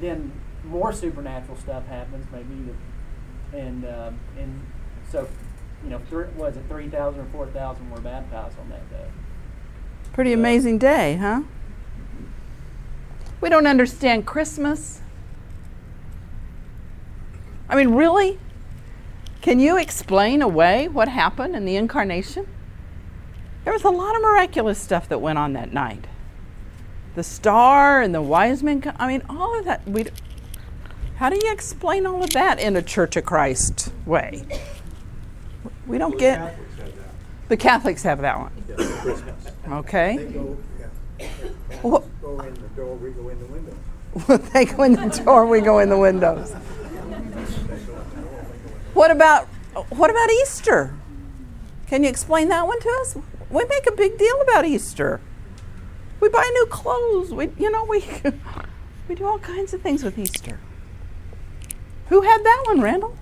then 0.00 0.32
more 0.64 0.92
supernatural 0.92 1.56
stuff 1.56 1.86
happens, 1.86 2.26
maybe, 2.32 2.54
the, 3.52 3.58
and 3.58 3.84
um, 3.84 4.18
and 4.38 4.60
so 5.10 5.28
you 5.84 5.90
know, 5.90 6.00
th- 6.10 6.34
was 6.36 6.56
it 6.56 6.64
three 6.68 6.88
thousand 6.88 7.20
or 7.20 7.26
four 7.26 7.46
thousand 7.46 7.90
were 7.90 8.00
baptized 8.00 8.58
on 8.58 8.68
that 8.70 8.88
day? 8.90 9.06
Pretty 10.12 10.30
Yeah. 10.30 10.36
amazing 10.36 10.78
day, 10.78 11.16
huh? 11.16 11.42
We 13.40 13.48
don't 13.48 13.66
understand 13.66 14.26
Christmas. 14.26 15.00
I 17.68 17.76
mean, 17.76 17.94
really? 17.94 18.38
Can 19.42 19.58
you 19.60 19.76
explain 19.76 20.42
away 20.42 20.88
what 20.88 21.08
happened 21.08 21.54
in 21.54 21.64
the 21.64 21.76
incarnation? 21.76 22.46
There 23.66 23.72
was 23.72 23.82
a 23.82 23.90
lot 23.90 24.14
of 24.14 24.22
miraculous 24.22 24.78
stuff 24.78 25.08
that 25.08 25.20
went 25.20 25.38
on 25.40 25.54
that 25.54 25.72
night. 25.72 26.04
The 27.16 27.24
star 27.24 28.00
and 28.00 28.14
the 28.14 28.22
wise 28.22 28.62
men, 28.62 28.80
I 28.96 29.08
mean, 29.08 29.24
all 29.28 29.58
of 29.58 29.64
that. 29.64 29.84
We, 29.88 30.04
how 31.16 31.30
do 31.30 31.36
you 31.44 31.50
explain 31.52 32.06
all 32.06 32.22
of 32.22 32.30
that 32.30 32.60
in 32.60 32.76
a 32.76 32.80
Church 32.82 33.16
of 33.16 33.24
Christ 33.24 33.90
way? 34.06 34.44
We 35.84 35.98
don't 35.98 36.16
get. 36.16 36.56
The 37.48 37.56
Catholics 37.56 38.04
have 38.04 38.20
that 38.20 38.38
one. 38.38 38.52
Okay. 39.80 40.16
They. 41.18 41.78
Wha- 41.82 42.02
Go 42.22 42.38
in 42.42 42.54
the 42.54 42.68
door, 42.76 42.94
we 42.94 43.10
go 43.10 43.28
in 43.30 43.38
the 43.40 43.46
window. 43.46 44.36
they 44.52 44.64
go 44.66 44.82
in 44.84 44.92
the 44.92 45.22
door, 45.24 45.44
we 45.46 45.60
go 45.60 45.80
in 45.80 45.88
the 45.88 45.98
windows. 45.98 46.52
What 48.94 49.10
about 49.10 49.46
what 49.90 50.10
about 50.10 50.30
Easter? 50.30 50.94
Can 51.88 52.04
you 52.04 52.08
explain 52.08 52.48
that 52.50 52.64
one 52.66 52.78
to 52.80 52.88
us? 53.00 53.16
We 53.56 53.64
make 53.64 53.86
a 53.86 53.92
big 53.92 54.18
deal 54.18 54.38
about 54.42 54.66
Easter. 54.66 55.18
We 56.20 56.28
buy 56.28 56.46
new 56.52 56.66
clothes. 56.66 57.32
We 57.32 57.48
you 57.56 57.70
know 57.70 57.84
we 57.86 58.04
we 59.08 59.14
do 59.14 59.24
all 59.24 59.38
kinds 59.38 59.72
of 59.72 59.80
things 59.80 60.04
with 60.04 60.18
Easter. 60.18 60.60
Who 62.10 62.20
had 62.20 62.44
that 62.44 62.64
one, 62.66 62.82
Randall? 62.82 63.16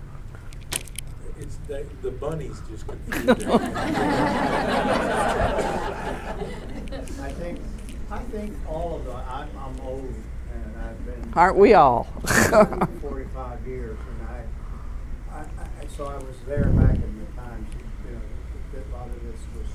It's 1.39 1.57
the, 1.69 1.87
the 2.03 2.11
bunnies 2.11 2.61
just 2.69 2.85
confused 2.85 3.29
everything. 3.29 3.77
I 7.23 7.31
think, 7.39 7.61
I 8.11 8.19
think 8.19 8.57
all 8.69 8.97
of 8.97 9.05
the, 9.05 9.13
I'm, 9.13 9.49
I'm 9.57 9.81
old 9.83 10.15
and 10.53 10.77
I've 10.83 11.07
been. 11.07 11.33
Aren't 11.35 11.59
we 11.59 11.75
all? 11.75 12.09
Forty-five 13.01 13.65
years 13.69 13.99
and 14.11 14.29
I, 14.29 14.43
I, 15.31 15.41
I, 15.41 15.87
so 15.97 16.07
I 16.07 16.17
was 16.17 16.37
there 16.45 16.65
back 16.65 16.97
in 16.97 17.25
the 17.25 17.41
times, 17.41 17.69
you 18.05 18.15
know, 18.15 18.21
that 18.73 18.83
a 18.93 18.97
lot 18.97 19.07
of 19.07 19.23
this 19.23 19.41
was 19.57 19.69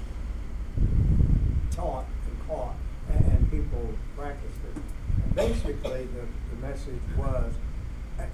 taught 1.79 2.05
and 2.27 2.47
caught 2.47 2.75
and, 3.09 3.25
and 3.31 3.51
people 3.51 3.89
practiced 4.17 4.59
it. 4.67 4.81
And 5.23 5.35
basically, 5.35 6.07
the, 6.15 6.25
the 6.51 6.67
message 6.67 7.01
was, 7.17 7.53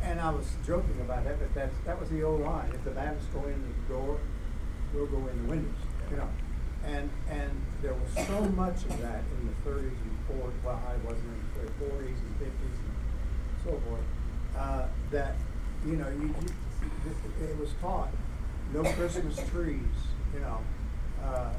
and 0.01 0.19
I 0.19 0.31
was 0.31 0.47
joking 0.65 0.99
about 1.01 1.23
that, 1.25 1.39
but 1.39 1.53
that's, 1.53 1.75
that 1.85 1.99
was 1.99 2.09
the 2.09 2.23
old 2.23 2.41
line. 2.41 2.71
If 2.73 2.83
the 2.83 2.91
Baptists 2.91 3.29
go 3.33 3.43
in 3.45 3.61
the 3.61 3.93
door, 3.93 4.19
we'll 4.93 5.05
go 5.05 5.17
in 5.27 5.43
the 5.43 5.49
windows, 5.49 5.81
you 6.09 6.17
know. 6.17 6.29
And, 6.85 7.09
and 7.29 7.51
there 7.81 7.93
was 7.93 8.27
so 8.27 8.41
much 8.51 8.83
of 8.83 9.01
that 9.01 9.23
in 9.39 9.47
the 9.47 9.53
thirties 9.63 9.97
and 10.03 10.17
forties, 10.27 10.59
well, 10.63 10.81
I 10.87 10.95
wasn't 11.07 11.25
in 11.25 11.65
the 11.65 11.71
forties 11.79 12.17
and 12.17 12.35
fifties 12.37 12.77
and 12.81 12.93
so 13.63 13.81
forth, 13.87 14.01
uh, 14.57 14.85
that, 15.11 15.35
you 15.85 15.95
know, 15.97 16.07
you, 16.09 16.33
you, 16.41 17.47
it 17.47 17.59
was 17.59 17.69
taught, 17.81 18.09
no 18.73 18.83
Christmas 18.93 19.37
trees, 19.49 19.79
you 20.33 20.39
know. 20.41 20.59
Uh, 21.23 21.53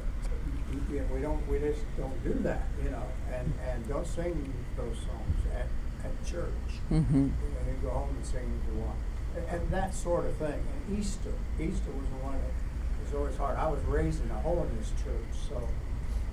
you- 0.72 0.96
you- 0.96 1.05
we 1.14 1.20
don't, 1.20 1.46
we 1.48 1.59
just 1.59 1.83
don't 1.96 2.22
do 2.24 2.35
that, 2.42 2.62
you 2.83 2.90
know, 2.90 3.02
and, 3.33 3.52
and 3.68 3.88
don't 3.88 4.07
sing 4.07 4.52
those 4.76 4.96
songs 4.98 5.40
at, 5.55 5.66
at 6.05 6.24
church. 6.26 6.81
mm-hmm. 6.90 7.14
And 7.16 7.35
then 7.66 7.76
go 7.83 7.90
home 7.90 8.14
and 8.16 8.24
sing 8.26 8.61
if 8.62 8.74
you 8.74 8.81
want. 8.81 8.96
And, 9.37 9.46
and 9.62 9.70
that 9.70 9.94
sort 9.94 10.24
of 10.26 10.37
thing. 10.37 10.61
And 10.88 10.98
Easter, 10.98 11.33
Easter 11.61 11.90
was 11.90 12.09
the 12.09 12.24
one 12.24 12.35
that 12.35 13.05
was 13.05 13.14
always 13.14 13.37
hard. 13.37 13.57
I 13.59 13.68
was 13.68 13.83
raised 13.85 14.22
in 14.24 14.31
a 14.31 14.40
holiness 14.40 14.92
church, 15.05 15.48
so 15.48 15.61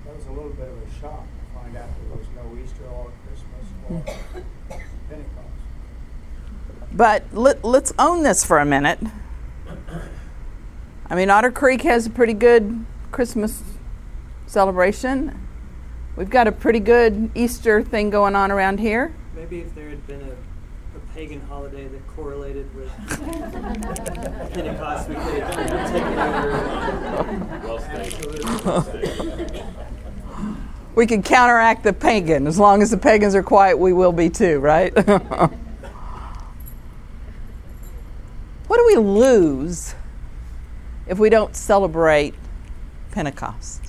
that 0.06 0.16
was 0.16 0.26
a 0.26 0.32
little 0.32 0.50
bit 0.50 0.68
of 0.68 0.76
a 0.76 1.00
shock 1.00 1.22
to 1.24 1.58
find 1.58 1.76
out 1.76 1.88
there 2.08 2.18
was 2.18 2.26
no 2.34 2.58
Easter 2.62 2.84
or 2.86 3.10
Christmas 3.26 3.66
or 3.88 4.02
Pentecost. 5.08 5.40
But 6.92 7.24
let, 7.32 7.64
let's 7.64 7.92
own 7.98 8.22
this 8.22 8.44
for 8.44 8.58
a 8.58 8.64
minute. 8.64 8.98
I 11.10 11.14
mean, 11.16 11.28
Otter 11.30 11.50
Creek 11.50 11.82
has 11.82 12.06
a 12.06 12.10
pretty 12.10 12.32
good 12.34 12.84
Christmas 13.12 13.62
celebration. 14.54 15.38
We've 16.16 16.30
got 16.30 16.46
a 16.46 16.52
pretty 16.52 16.78
good 16.78 17.30
Easter 17.34 17.82
thing 17.82 18.08
going 18.08 18.36
on 18.36 18.52
around 18.52 18.78
here. 18.78 19.12
Maybe 19.34 19.58
if 19.58 19.74
there 19.74 19.90
had 19.90 20.06
been 20.06 20.20
a, 20.22 20.30
a 20.30 21.00
pagan 21.12 21.40
holiday 21.40 21.88
that 21.88 22.06
correlated 22.06 22.72
with 22.72 22.88
Pentecost, 24.52 25.08
we 25.08 25.16
could 25.16 25.42
have 25.42 25.90
taken 25.90 26.18
over. 26.18 27.66
Well 27.66 27.80
stated. 27.80 28.14
Absolutely. 28.14 28.44
Well 28.64 28.82
stated. 28.82 29.64
We 30.94 31.08
can 31.08 31.24
counteract 31.24 31.82
the 31.82 31.92
pagan. 31.92 32.46
As 32.46 32.56
long 32.56 32.80
as 32.80 32.92
the 32.92 32.96
pagans 32.96 33.34
are 33.34 33.42
quiet, 33.42 33.76
we 33.76 33.92
will 33.92 34.12
be 34.12 34.30
too, 34.30 34.60
right? 34.60 34.94
what 35.08 35.50
do 38.70 38.86
we 38.86 38.96
lose 38.98 39.96
if 41.08 41.18
we 41.18 41.28
don't 41.28 41.56
celebrate 41.56 42.36
Pentecost 43.10 43.83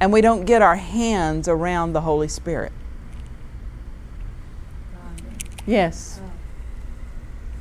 and 0.00 0.12
we 0.12 0.20
don't 0.20 0.44
get 0.44 0.62
our 0.62 0.76
hands 0.76 1.48
around 1.48 1.92
the 1.92 2.02
Holy 2.02 2.28
Spirit? 2.28 2.72
Yes. 5.66 6.20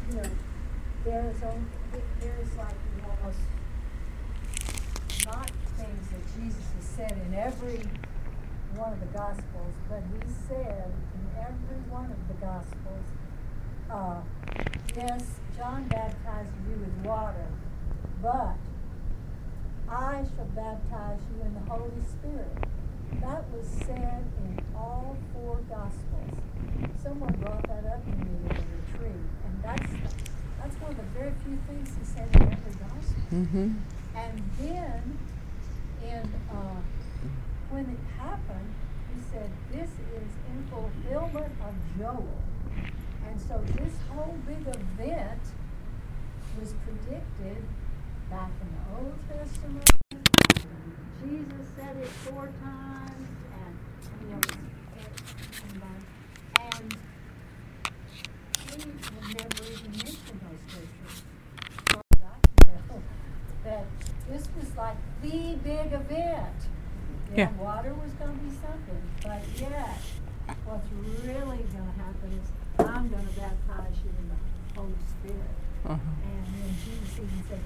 you 0.10 0.18
know, 0.18 0.24
there's 1.06 1.42
on, 1.44 1.70
there's 2.20 2.56
like 2.58 2.76
almost 3.06 3.40
not 5.26 5.50
things 5.78 6.10
that 6.10 6.42
Jesus 6.42 6.66
has 6.76 6.86
said 6.86 7.18
in 7.28 7.34
every 7.34 7.80
one 8.76 8.92
of 8.92 9.00
the 9.00 9.18
Gospels, 9.18 9.74
but 9.88 10.02
he 10.12 10.20
said 10.50 10.92
in 11.16 11.40
every 11.40 11.80
one 11.90 12.12
of 12.12 12.28
the 12.28 12.34
Gospels, 12.46 13.06
uh, 13.90 14.20
yes, 14.98 15.40
John 15.56 15.88
baptized 15.88 16.50
you 16.68 16.76
with 16.76 17.06
water, 17.06 17.48
but 18.22 18.58
I 19.94 20.26
shall 20.36 20.46
baptize 20.56 21.20
you 21.30 21.46
in 21.46 21.54
the 21.54 21.72
Holy 21.72 22.02
Spirit. 22.02 22.58
That 23.22 23.46
was 23.52 23.68
said 23.86 24.26
in 24.44 24.60
all 24.76 25.16
four 25.32 25.60
Gospels. 25.70 26.34
Someone 27.04 27.32
brought 27.34 27.62
that 27.68 27.86
up 27.86 28.04
to 28.04 28.10
me 28.10 28.50
at 28.50 28.58
a 28.58 28.64
retreat, 28.74 29.22
and 29.46 29.62
that's 29.62 29.92
that's 30.60 30.76
one 30.82 30.92
of 30.92 30.98
the 30.98 31.04
very 31.14 31.32
few 31.46 31.60
things 31.68 31.92
he 32.00 32.06
said 32.06 32.28
in 32.36 32.42
every 32.42 32.74
Gospel. 32.74 33.22
Mm-hmm. 33.34 33.72
And 34.16 34.44
then, 34.58 35.18
in 36.02 36.34
uh, 36.50 36.82
when 37.70 37.84
it 37.84 38.20
happened, 38.20 38.74
he 39.14 39.22
said, 39.32 39.52
"This 39.72 39.92
is 39.92 40.30
in 40.50 40.68
fulfillment 40.72 41.54
of 41.62 41.76
Joel." 42.00 42.42
And 43.28 43.40
so 43.40 43.62
this 43.78 43.94
whole 44.10 44.36
big 44.48 44.66
event 44.68 45.42
was 46.60 46.74
predicted 46.84 47.64
back 48.34 48.50
in 48.62 48.70
the 48.74 48.84
Old 48.98 49.20
Testament. 49.30 49.90
Jesus 51.22 51.66
said 51.78 51.96
it 51.98 52.08
four 52.26 52.50
times, 52.64 53.30
and 53.62 53.74
you 54.22 54.28
know, 54.32 54.42
and, 56.60 56.98
would 58.74 58.90
never 59.38 59.64
even 59.72 59.92
mention 59.92 60.36
those 60.42 60.62
scriptures. 60.66 61.22
As 61.62 61.94
far 61.94 62.02
as 62.12 62.22
I 62.26 62.38
can 62.66 63.04
that 63.66 63.86
this 64.28 64.48
was 64.58 64.76
like 64.76 64.98
the 65.22 65.56
big 65.64 65.94
event. 65.94 66.60
Yeah. 67.36 67.52
water 67.54 67.94
was 67.94 68.12
going 68.14 68.34
to 68.34 68.44
be 68.44 68.50
something, 68.50 69.02
but 69.24 69.42
yet, 69.60 69.98
what's 70.66 70.90
really 71.24 71.62
going 71.70 71.90
to 71.90 71.98
happen 72.02 72.30
is 72.34 72.48
I'm 72.80 73.10
going 73.10 73.28
to 73.28 73.34
baptize 73.40 73.98
you 74.04 74.10
in 74.10 74.30
the 74.30 74.80
Holy 74.80 74.94
Spirit. 75.22 75.54
Uh-huh. 75.86 75.98
And 75.98 76.46
then 76.46 76.76
Jesus 76.84 77.18
even 77.18 77.44
said, 77.50 77.60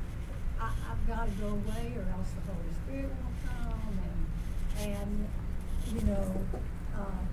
got 1.08 1.26
to 1.26 1.32
go 1.42 1.48
away 1.48 1.94
or 1.96 2.06
else 2.18 2.32
the 2.36 2.52
Holy 2.52 2.74
Spirit 2.84 3.10
won't 3.24 3.40
come. 3.48 4.00
And, 4.84 4.94
and 4.94 5.28
you 5.96 6.02
know, 6.06 6.36
uh, 6.96 7.24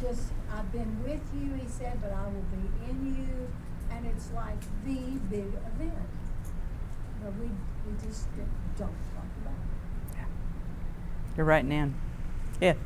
just, 0.00 0.32
I've 0.52 0.70
been 0.70 1.02
with 1.02 1.22
you, 1.34 1.54
he 1.54 1.66
said, 1.66 1.98
but 2.02 2.12
I 2.12 2.24
will 2.24 2.44
be 2.52 2.90
in 2.90 3.16
you, 3.16 3.48
and 3.90 4.06
it's 4.06 4.30
like 4.34 4.60
the 4.84 5.00
big 5.30 5.46
event. 5.46 5.94
But 7.22 7.32
we, 7.40 7.46
we 7.46 8.06
just 8.06 8.28
don't 8.78 8.92
talk 9.14 9.24
about 9.42 9.54
it. 10.12 10.26
You're 11.36 11.46
right, 11.46 11.64
Nan. 11.64 11.94
Yes. 12.60 12.76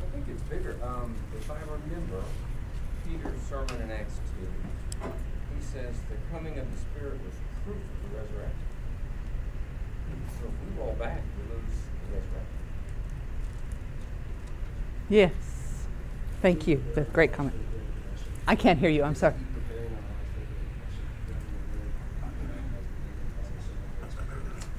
I 0.00 0.10
think 0.14 0.26
it's 0.28 0.42
bigger. 0.44 0.76
Um, 0.82 1.14
if 1.36 1.50
I 1.50 1.58
remember 1.60 2.22
Peter's 3.06 3.40
sermon 3.48 3.82
in 3.82 3.90
Acts 3.90 4.18
2, 4.40 4.48
he 5.02 5.62
says 5.62 5.96
the 6.08 6.16
coming 6.32 6.58
of 6.58 6.70
the 6.72 6.78
Spirit 6.78 7.20
was 7.24 7.34
proof 7.64 7.76
of 7.76 8.10
the 8.10 8.18
resurrection. 8.18 8.67
So 10.40 10.46
if 10.46 10.76
we 10.76 10.80
roll 10.82 10.94
back, 10.94 11.20
we 11.36 11.54
lose 11.54 11.62
the 12.06 12.16
resurrection. 12.16 12.46
Yes. 15.08 15.32
Thank 16.42 16.66
you. 16.66 16.82
The 16.94 17.02
great 17.02 17.32
comment. 17.32 17.56
I 18.46 18.54
can't 18.54 18.78
hear 18.78 18.90
you. 18.90 19.02
I'm 19.02 19.14
sorry. 19.14 19.34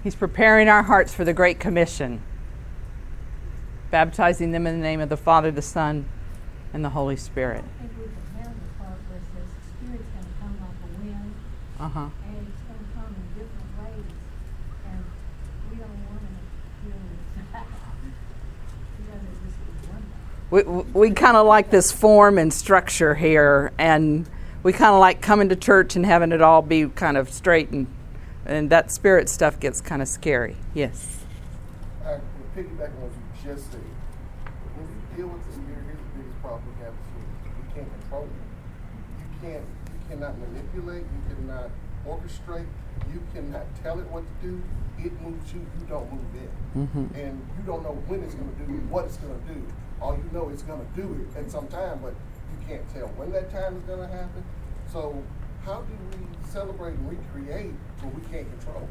He's 0.03 0.15
preparing 0.15 0.69
our 0.69 0.83
hearts 0.83 1.13
for 1.13 1.25
the 1.25 1.33
Great 1.33 1.59
Commission, 1.59 2.21
baptizing 3.91 4.51
them 4.53 4.65
in 4.65 4.79
the 4.79 4.81
name 4.83 5.01
of 5.01 5.09
the 5.09 5.17
Father, 5.17 5.51
the 5.51 5.61
Son, 5.61 6.05
and 6.73 6.85
the 6.85 6.89
Holy 6.89 7.17
Spirit. 7.17 7.65
I 7.65 7.81
think 7.81 7.91
we 7.97 8.03
can 8.05 8.13
handle 8.37 8.53
the 8.63 8.83
part 8.83 8.97
where 9.09 9.17
it 9.17 9.23
says 9.35 9.49
the 9.51 9.85
Spirit's 9.85 10.07
gonna 10.15 10.33
come 10.39 10.55
like 10.61 10.79
a 10.79 11.03
wind, 11.03 11.33
Uh 11.81 11.89
huh. 11.89 11.99
and 11.99 12.47
it's 12.47 12.61
gonna 12.63 12.87
come 12.95 13.11
in 13.11 13.27
different 13.35 13.71
ways, 13.83 14.07
and 14.87 15.03
we. 20.51 20.63
We 20.63 21.11
kind 21.11 21.37
of 21.37 21.45
like 21.45 21.69
this 21.69 21.91
form 21.91 22.37
and 22.37 22.53
structure 22.53 23.15
here, 23.15 23.71
and 23.77 24.27
we 24.63 24.73
kind 24.73 24.93
of 24.93 24.99
like 24.99 25.21
coming 25.21 25.49
to 25.49 25.55
church 25.55 25.95
and 25.95 26.05
having 26.05 26.31
it 26.31 26.41
all 26.41 26.61
be 26.61 26.87
kind 26.89 27.17
of 27.17 27.29
straight, 27.29 27.69
and, 27.69 27.87
and 28.45 28.69
that 28.69 28.91
spirit 28.91 29.29
stuff 29.29 29.59
gets 29.59 29.79
kind 29.81 30.01
of 30.01 30.07
scary. 30.07 30.57
Yes. 30.73 31.19
Uh, 32.03 32.07
I 32.07 32.11
will 32.13 32.21
piggyback 32.55 32.89
on 32.95 33.01
what 33.01 33.11
you 33.11 33.53
just 33.53 33.71
said. 33.71 33.81
When 34.75 34.87
you 34.87 35.17
deal 35.17 35.27
with 35.27 35.45
the 35.45 35.53
spirit, 35.53 35.83
here's 35.85 35.99
the 35.99 36.17
biggest 36.17 36.41
problem 36.41 36.63
we 36.65 36.83
have 36.83 36.93
is 36.93 37.05
you 37.45 37.65
can't 37.75 38.01
control 38.01 38.23
it. 38.23 38.29
You 39.19 39.49
can't, 39.49 39.65
you 39.93 39.99
cannot 40.09 40.37
manipulate, 40.39 41.03
you 41.03 41.21
cannot 41.35 41.69
orchestrate, 42.07 42.67
you 43.13 43.21
cannot 43.33 43.65
tell 43.83 43.99
it 43.99 44.07
what 44.09 44.23
to 44.23 44.47
do. 44.47 44.61
It 44.97 45.13
moves 45.21 45.53
you, 45.53 45.59
you 45.59 45.85
don't 45.87 46.11
move 46.11 46.35
it. 46.35 46.51
Mhm. 46.77 47.15
And 47.15 47.41
you 47.57 47.63
don't 47.65 47.83
know 47.83 47.97
when 48.07 48.23
it's 48.23 48.35
gonna 48.35 48.51
do, 48.67 48.73
what 48.89 49.05
it's 49.05 49.17
gonna 49.17 49.33
do. 49.47 49.63
All 50.01 50.15
you 50.15 50.29
know 50.31 50.49
it's 50.49 50.63
gonna 50.63 50.85
do 50.95 51.19
it 51.21 51.37
at 51.39 51.49
some 51.51 51.67
time, 51.67 51.99
but 52.01 52.13
you 52.51 52.67
can't 52.67 52.87
tell 52.93 53.07
when 53.17 53.31
that 53.31 53.51
time 53.51 53.77
is 53.77 53.83
gonna 53.83 54.07
happen. 54.07 54.43
So 54.91 55.21
how 55.65 55.81
do 55.81 55.93
we 56.17 56.25
celebrate 56.49 56.93
and 56.93 57.09
recreate 57.09 57.73
what 58.01 58.13
we 58.15 58.21
can't 58.31 58.47
control? 58.59 58.87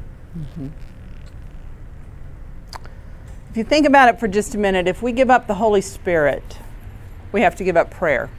If 3.49 3.57
you 3.57 3.63
think 3.63 3.87
about 3.87 4.09
it 4.09 4.19
for 4.19 4.27
just 4.27 4.53
a 4.53 4.57
minute, 4.57 4.87
if 4.87 5.01
we 5.01 5.11
give 5.11 5.29
up 5.31 5.47
the 5.47 5.55
Holy 5.55 5.81
Spirit, 5.81 6.59
we 7.31 7.41
have 7.41 7.55
to 7.55 7.63
give 7.63 7.75
up 7.75 7.89
prayer. 7.89 8.29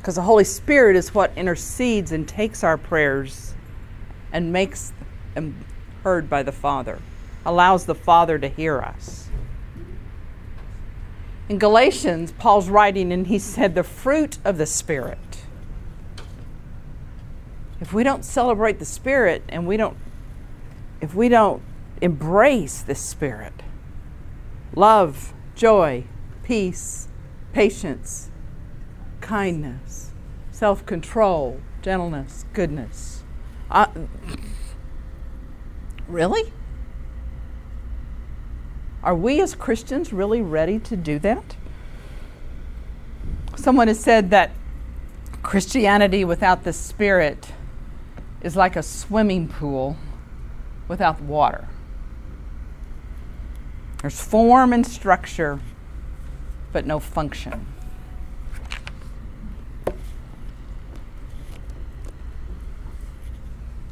Because 0.00 0.14
the 0.14 0.22
Holy 0.22 0.44
Spirit 0.44 0.96
is 0.96 1.14
what 1.14 1.30
intercedes 1.36 2.10
and 2.10 2.26
takes 2.26 2.64
our 2.64 2.78
prayers 2.78 3.52
and 4.32 4.50
makes 4.50 4.94
them 5.34 5.62
heard 6.02 6.30
by 6.30 6.42
the 6.42 6.52
Father, 6.52 7.00
allows 7.44 7.84
the 7.84 7.94
Father 7.94 8.38
to 8.38 8.48
hear 8.48 8.80
us. 8.80 9.28
In 11.50 11.58
Galatians, 11.58 12.32
Paul's 12.32 12.70
writing 12.70 13.12
and 13.12 13.26
he 13.26 13.38
said, 13.38 13.74
the 13.74 13.82
fruit 13.82 14.38
of 14.42 14.56
the 14.56 14.64
Spirit. 14.64 15.18
If 17.78 17.92
we 17.92 18.02
don't 18.02 18.24
celebrate 18.24 18.78
the 18.78 18.86
Spirit 18.86 19.42
and 19.50 19.66
we 19.66 19.76
don't, 19.76 19.98
if 21.02 21.14
we 21.14 21.28
don't 21.28 21.60
embrace 22.00 22.80
the 22.80 22.94
Spirit, 22.94 23.62
love, 24.74 25.34
joy, 25.54 26.04
peace, 26.42 27.08
patience, 27.52 28.30
kindness, 29.30 30.10
self 30.50 30.84
control, 30.84 31.60
gentleness, 31.82 32.44
goodness. 32.52 33.22
Uh, 33.70 33.86
really? 36.08 36.52
Are 39.04 39.14
we 39.14 39.40
as 39.40 39.54
Christians 39.54 40.12
really 40.12 40.42
ready 40.42 40.80
to 40.80 40.96
do 40.96 41.20
that? 41.20 41.54
Someone 43.54 43.86
has 43.86 44.00
said 44.00 44.30
that 44.30 44.50
Christianity 45.44 46.24
without 46.24 46.64
the 46.64 46.72
Spirit 46.72 47.52
is 48.42 48.56
like 48.56 48.74
a 48.74 48.82
swimming 48.82 49.46
pool 49.46 49.96
without 50.88 51.22
water. 51.22 51.68
There's 54.00 54.20
form 54.20 54.72
and 54.72 54.84
structure, 54.84 55.60
but 56.72 56.84
no 56.84 56.98
function. 56.98 57.66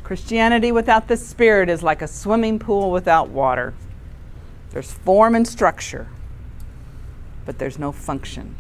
Christianity 0.08 0.72
without 0.72 1.06
the 1.06 1.18
Spirit 1.18 1.68
is 1.68 1.82
like 1.82 2.00
a 2.00 2.08
swimming 2.08 2.58
pool 2.58 2.90
without 2.90 3.28
water. 3.28 3.74
There's 4.70 4.90
form 4.90 5.34
and 5.34 5.46
structure, 5.46 6.08
but 7.44 7.58
there's 7.58 7.78
no 7.78 7.92
function. 7.92 8.56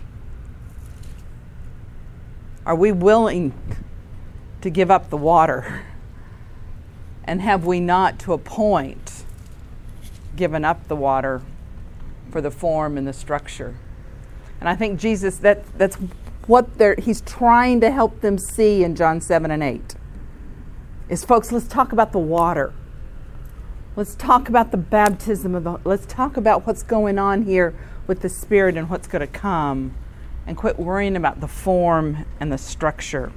Are 2.66 2.74
we 2.74 2.92
willing 2.92 3.54
to 4.60 4.68
give 4.68 4.90
up 4.90 5.08
the 5.08 5.16
water? 5.16 5.84
And 7.24 7.40
have 7.40 7.64
we 7.64 7.80
not, 7.80 8.18
to 8.18 8.34
a 8.34 8.38
point, 8.38 9.24
given 10.36 10.66
up 10.66 10.86
the 10.86 10.96
water 10.96 11.40
for 12.30 12.42
the 12.42 12.50
form 12.50 12.98
and 12.98 13.08
the 13.08 13.14
structure? 13.14 13.74
And 14.60 14.68
I 14.68 14.76
think 14.76 15.00
Jesus, 15.00 15.38
that, 15.38 15.64
that's 15.78 15.96
what 16.46 16.68
he's 16.98 17.22
trying 17.22 17.80
to 17.80 17.90
help 17.90 18.20
them 18.20 18.36
see 18.36 18.84
in 18.84 18.94
John 18.94 19.22
7 19.22 19.50
and 19.50 19.62
8. 19.62 19.94
Is, 21.08 21.24
folks, 21.24 21.50
let's 21.50 21.66
talk 21.66 21.92
about 21.92 22.12
the 22.12 22.18
water. 22.18 22.72
Let's 23.96 24.14
talk 24.14 24.48
about 24.48 24.70
the 24.70 24.76
baptism 24.76 25.54
of 25.54 25.64
the, 25.64 25.80
let's 25.84 26.04
talk 26.04 26.36
about 26.36 26.66
what's 26.66 26.82
going 26.82 27.18
on 27.18 27.44
here 27.44 27.74
with 28.06 28.20
the 28.20 28.28
Spirit 28.28 28.76
and 28.76 28.90
what's 28.90 29.06
going 29.06 29.20
to 29.20 29.26
come, 29.26 29.94
and 30.46 30.56
quit 30.56 30.78
worrying 30.78 31.16
about 31.16 31.40
the 31.40 31.48
form 31.48 32.26
and 32.38 32.52
the 32.52 32.58
structure. 32.58 33.32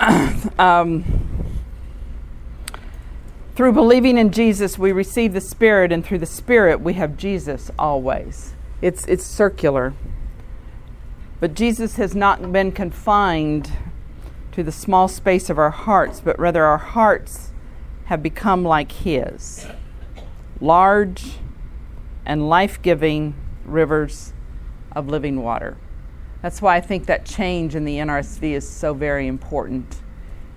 um, 0.58 1.04
through 3.54 3.72
believing 3.72 4.18
in 4.18 4.32
Jesus, 4.32 4.76
we 4.76 4.90
receive 4.90 5.34
the 5.34 5.40
Spirit, 5.40 5.92
and 5.92 6.04
through 6.04 6.18
the 6.18 6.26
Spirit, 6.26 6.80
we 6.80 6.94
have 6.94 7.16
Jesus 7.16 7.70
always. 7.78 8.54
It's, 8.80 9.06
it's 9.06 9.24
circular. 9.24 9.94
But 11.38 11.54
Jesus 11.54 11.96
has 11.96 12.14
not 12.14 12.52
been 12.52 12.72
confined 12.72 13.70
to 14.52 14.62
the 14.62 14.72
small 14.72 15.08
space 15.08 15.50
of 15.50 15.58
our 15.58 15.70
hearts, 15.70 16.20
but 16.20 16.38
rather 16.38 16.64
our 16.64 16.78
hearts 16.78 17.50
have 18.04 18.22
become 18.22 18.64
like 18.64 18.92
His 18.92 19.66
large 20.60 21.38
and 22.24 22.48
life 22.48 22.80
giving 22.82 23.34
rivers 23.64 24.32
of 24.92 25.08
living 25.08 25.42
water. 25.42 25.76
That's 26.40 26.62
why 26.62 26.76
I 26.76 26.80
think 26.80 27.06
that 27.06 27.24
change 27.24 27.74
in 27.74 27.84
the 27.84 27.96
NRSV 27.96 28.52
is 28.52 28.68
so 28.68 28.94
very 28.94 29.26
important. 29.26 30.02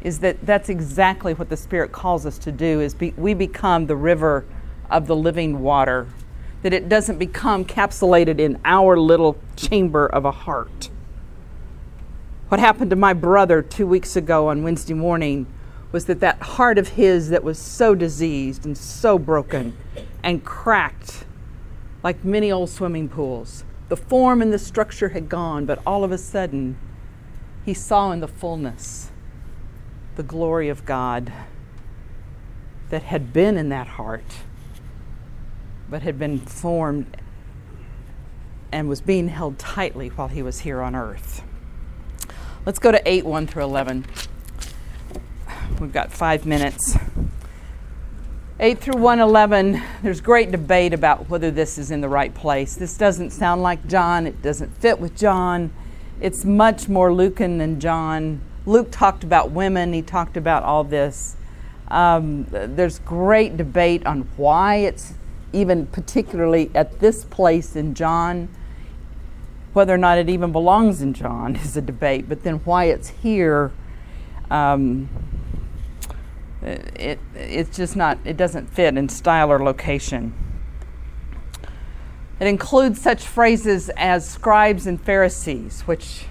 Is 0.01 0.19
that 0.19 0.45
that's 0.45 0.69
exactly 0.69 1.33
what 1.33 1.49
the 1.49 1.57
Spirit 1.57 1.91
calls 1.91 2.25
us 2.25 2.37
to 2.39 2.51
do? 2.51 2.81
Is 2.81 2.93
be, 2.93 3.13
we 3.17 3.33
become 3.33 3.87
the 3.87 3.95
river 3.95 4.45
of 4.89 5.07
the 5.07 5.15
living 5.15 5.61
water, 5.61 6.07
that 6.61 6.73
it 6.73 6.87
doesn't 6.87 7.17
become 7.17 7.65
capsulated 7.65 8.39
in 8.39 8.59
our 8.65 8.97
little 8.97 9.37
chamber 9.55 10.05
of 10.05 10.25
a 10.25 10.31
heart. 10.31 10.89
What 12.49 12.59
happened 12.59 12.91
to 12.91 12.95
my 12.95 13.13
brother 13.13 13.61
two 13.61 13.87
weeks 13.87 14.15
ago 14.15 14.49
on 14.49 14.63
Wednesday 14.63 14.93
morning 14.93 15.47
was 15.91 16.05
that 16.05 16.19
that 16.19 16.41
heart 16.41 16.77
of 16.77 16.89
his 16.89 17.29
that 17.29 17.43
was 17.43 17.57
so 17.57 17.95
diseased 17.95 18.65
and 18.65 18.77
so 18.77 19.17
broken 19.17 19.75
and 20.21 20.43
cracked 20.43 21.25
like 22.03 22.23
many 22.23 22.51
old 22.51 22.69
swimming 22.69 23.09
pools 23.09 23.63
the 23.87 23.97
form 23.97 24.41
and 24.41 24.51
the 24.51 24.59
structure 24.59 25.09
had 25.09 25.29
gone, 25.29 25.65
but 25.65 25.79
all 25.85 26.03
of 26.03 26.11
a 26.11 26.17
sudden, 26.17 26.77
he 27.65 27.73
saw 27.73 28.11
in 28.11 28.19
the 28.19 28.27
fullness 28.27 29.11
the 30.15 30.23
glory 30.23 30.69
of 30.69 30.85
God 30.85 31.31
that 32.89 33.03
had 33.03 33.31
been 33.31 33.57
in 33.57 33.69
that 33.69 33.87
heart, 33.87 34.41
but 35.89 36.01
had 36.01 36.17
been 36.17 36.39
formed 36.39 37.17
and 38.71 38.89
was 38.89 39.01
being 39.01 39.27
held 39.27 39.59
tightly 39.59 40.09
while 40.09 40.27
he 40.27 40.41
was 40.41 40.59
here 40.59 40.81
on 40.81 40.95
earth. 40.95 41.43
Let's 42.65 42.79
go 42.79 42.91
to 42.91 42.99
8 43.07 43.27
1 43.27 43.45
through 43.45 43.63
11. 43.63 44.05
We've 45.79 45.93
got 45.93 46.11
five 46.11 46.47
minutes. 46.47 46.97
8 48.59 48.79
through 48.79 48.99
111, 48.99 49.83
there's 50.01 50.19
great 50.19 50.49
debate 50.49 50.91
about 50.91 51.29
whether 51.29 51.51
this 51.51 51.77
is 51.77 51.91
in 51.91 52.01
the 52.01 52.09
right 52.09 52.33
place. 52.33 52.73
This 52.73 52.97
doesn't 52.97 53.29
sound 53.29 53.61
like 53.61 53.85
John, 53.87 54.25
it 54.25 54.41
doesn't 54.41 54.75
fit 54.77 54.99
with 54.99 55.15
John. 55.15 55.71
It's 56.19 56.43
much 56.43 56.89
more 56.89 57.13
Lucan 57.13 57.59
than 57.59 57.79
John. 57.79 58.41
Luke 58.65 58.87
talked 58.89 59.23
about 59.23 59.51
women, 59.51 59.93
he 59.93 60.01
talked 60.01 60.35
about 60.35 60.63
all 60.63 60.83
this. 60.83 61.35
Um, 61.89 62.47
there's 62.49 62.97
great 62.97 63.57
debate 63.57 64.03
on 64.07 64.21
why 64.37 64.77
it's 64.77 65.13
even 65.53 65.85
particularly 65.85 66.71
at 66.73 66.99
this 66.99 67.25
place 67.25 67.75
in 67.75 67.93
John. 67.93 68.49
Whether 69.75 69.93
or 69.93 69.97
not 69.97 70.17
it 70.17 70.29
even 70.29 70.53
belongs 70.53 71.01
in 71.01 71.13
John 71.13 71.55
is 71.57 71.75
a 71.75 71.81
debate, 71.81 72.29
but 72.29 72.43
then 72.43 72.55
why 72.59 72.85
it's 72.85 73.09
here. 73.09 73.73
Um, 74.49 75.09
it, 76.61 77.19
it's 77.35 77.75
just 77.75 77.97
not, 77.97 78.17
it 78.23 78.37
doesn't 78.37 78.67
fit 78.67 78.97
in 78.97 79.09
style 79.09 79.51
or 79.51 79.61
location. 79.61 80.33
It 82.39 82.47
includes 82.47 83.01
such 83.01 83.27
phrases 83.27 83.89
as 83.97 84.25
scribes 84.25 84.87
and 84.87 84.99
Pharisees, 84.99 85.81
which 85.81 86.23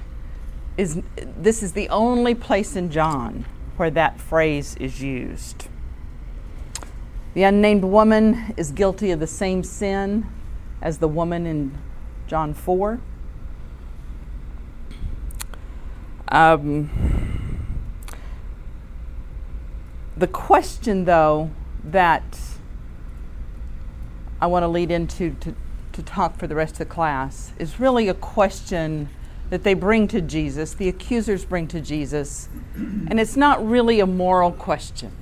is, 0.78 1.03
this 1.36 1.62
is 1.62 1.72
the 1.72 1.90
only 1.90 2.34
place 2.34 2.76
in 2.76 2.90
John 2.90 3.45
where 3.76 3.90
that 3.90 4.18
phrase 4.18 4.74
is 4.80 5.03
used. 5.03 5.68
The 7.34 7.42
unnamed 7.42 7.84
woman 7.84 8.55
is 8.57 8.72
guilty 8.72 9.11
of 9.11 9.20
the 9.20 9.26
same 9.26 9.62
sin 9.64 10.30
as 10.80 10.97
the 10.97 11.09
woman 11.09 11.45
in 11.45 11.76
John 12.26 12.55
4. 12.55 13.01
Um, 16.28 16.90
the 20.16 20.26
question, 20.26 21.04
though, 21.04 21.50
that 21.84 22.38
I 24.40 24.46
want 24.46 24.62
to 24.62 24.68
lead 24.68 24.90
into 24.90 25.30
to, 25.40 25.54
to 25.92 26.02
talk 26.02 26.36
for 26.36 26.46
the 26.46 26.54
rest 26.54 26.74
of 26.74 26.78
the 26.78 26.86
class 26.86 27.52
is 27.58 27.78
really 27.80 28.08
a 28.08 28.14
question 28.14 29.08
that 29.50 29.62
they 29.62 29.74
bring 29.74 30.08
to 30.08 30.20
Jesus, 30.20 30.74
the 30.74 30.88
accusers 30.88 31.44
bring 31.44 31.68
to 31.68 31.80
Jesus, 31.80 32.48
and 32.74 33.20
it's 33.20 33.36
not 33.36 33.64
really 33.64 34.00
a 34.00 34.06
moral 34.06 34.50
question. 34.50 35.12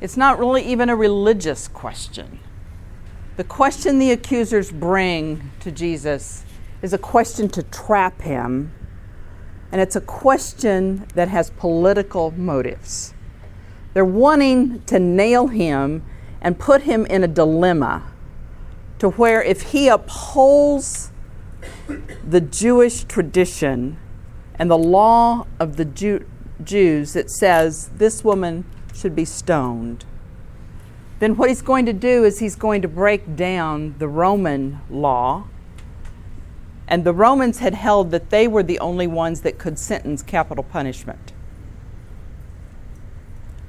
It's 0.00 0.16
not 0.16 0.38
really 0.38 0.62
even 0.64 0.88
a 0.88 0.96
religious 0.96 1.68
question. 1.68 2.38
The 3.36 3.44
question 3.44 3.98
the 3.98 4.12
accusers 4.12 4.70
bring 4.70 5.50
to 5.60 5.70
Jesus 5.70 6.44
is 6.82 6.92
a 6.92 6.98
question 6.98 7.48
to 7.48 7.62
trap 7.64 8.22
him 8.22 8.72
and 9.72 9.80
it's 9.80 9.96
a 9.96 10.00
question 10.00 11.06
that 11.14 11.28
has 11.28 11.50
political 11.50 12.32
motives. 12.32 13.14
They're 13.94 14.04
wanting 14.04 14.82
to 14.84 14.98
nail 14.98 15.48
him 15.48 16.04
and 16.40 16.58
put 16.58 16.82
him 16.82 17.06
in 17.06 17.22
a 17.22 17.28
dilemma 17.28 18.10
to 18.98 19.10
where 19.10 19.42
if 19.42 19.72
he 19.72 19.88
upholds 19.88 21.12
the 22.26 22.40
Jewish 22.40 23.04
tradition 23.04 23.98
and 24.56 24.70
the 24.70 24.78
law 24.78 25.46
of 25.58 25.76
the 25.76 25.84
Jew- 25.84 26.26
Jews 26.62 27.12
that 27.12 27.30
says 27.30 27.90
this 27.96 28.24
woman 28.24 28.64
should 28.94 29.14
be 29.14 29.24
stoned, 29.24 30.04
then 31.20 31.36
what 31.36 31.48
he's 31.48 31.62
going 31.62 31.86
to 31.86 31.92
do 31.92 32.24
is 32.24 32.38
he's 32.38 32.56
going 32.56 32.82
to 32.82 32.88
break 32.88 33.36
down 33.36 33.94
the 33.98 34.08
Roman 34.08 34.80
law 34.90 35.46
and 36.90 37.04
the 37.04 37.12
Romans 37.14 37.60
had 37.60 37.74
held 37.74 38.10
that 38.10 38.30
they 38.30 38.48
were 38.48 38.64
the 38.64 38.80
only 38.80 39.06
ones 39.06 39.42
that 39.42 39.58
could 39.58 39.78
sentence 39.78 40.22
capital 40.24 40.64
punishment. 40.64 41.32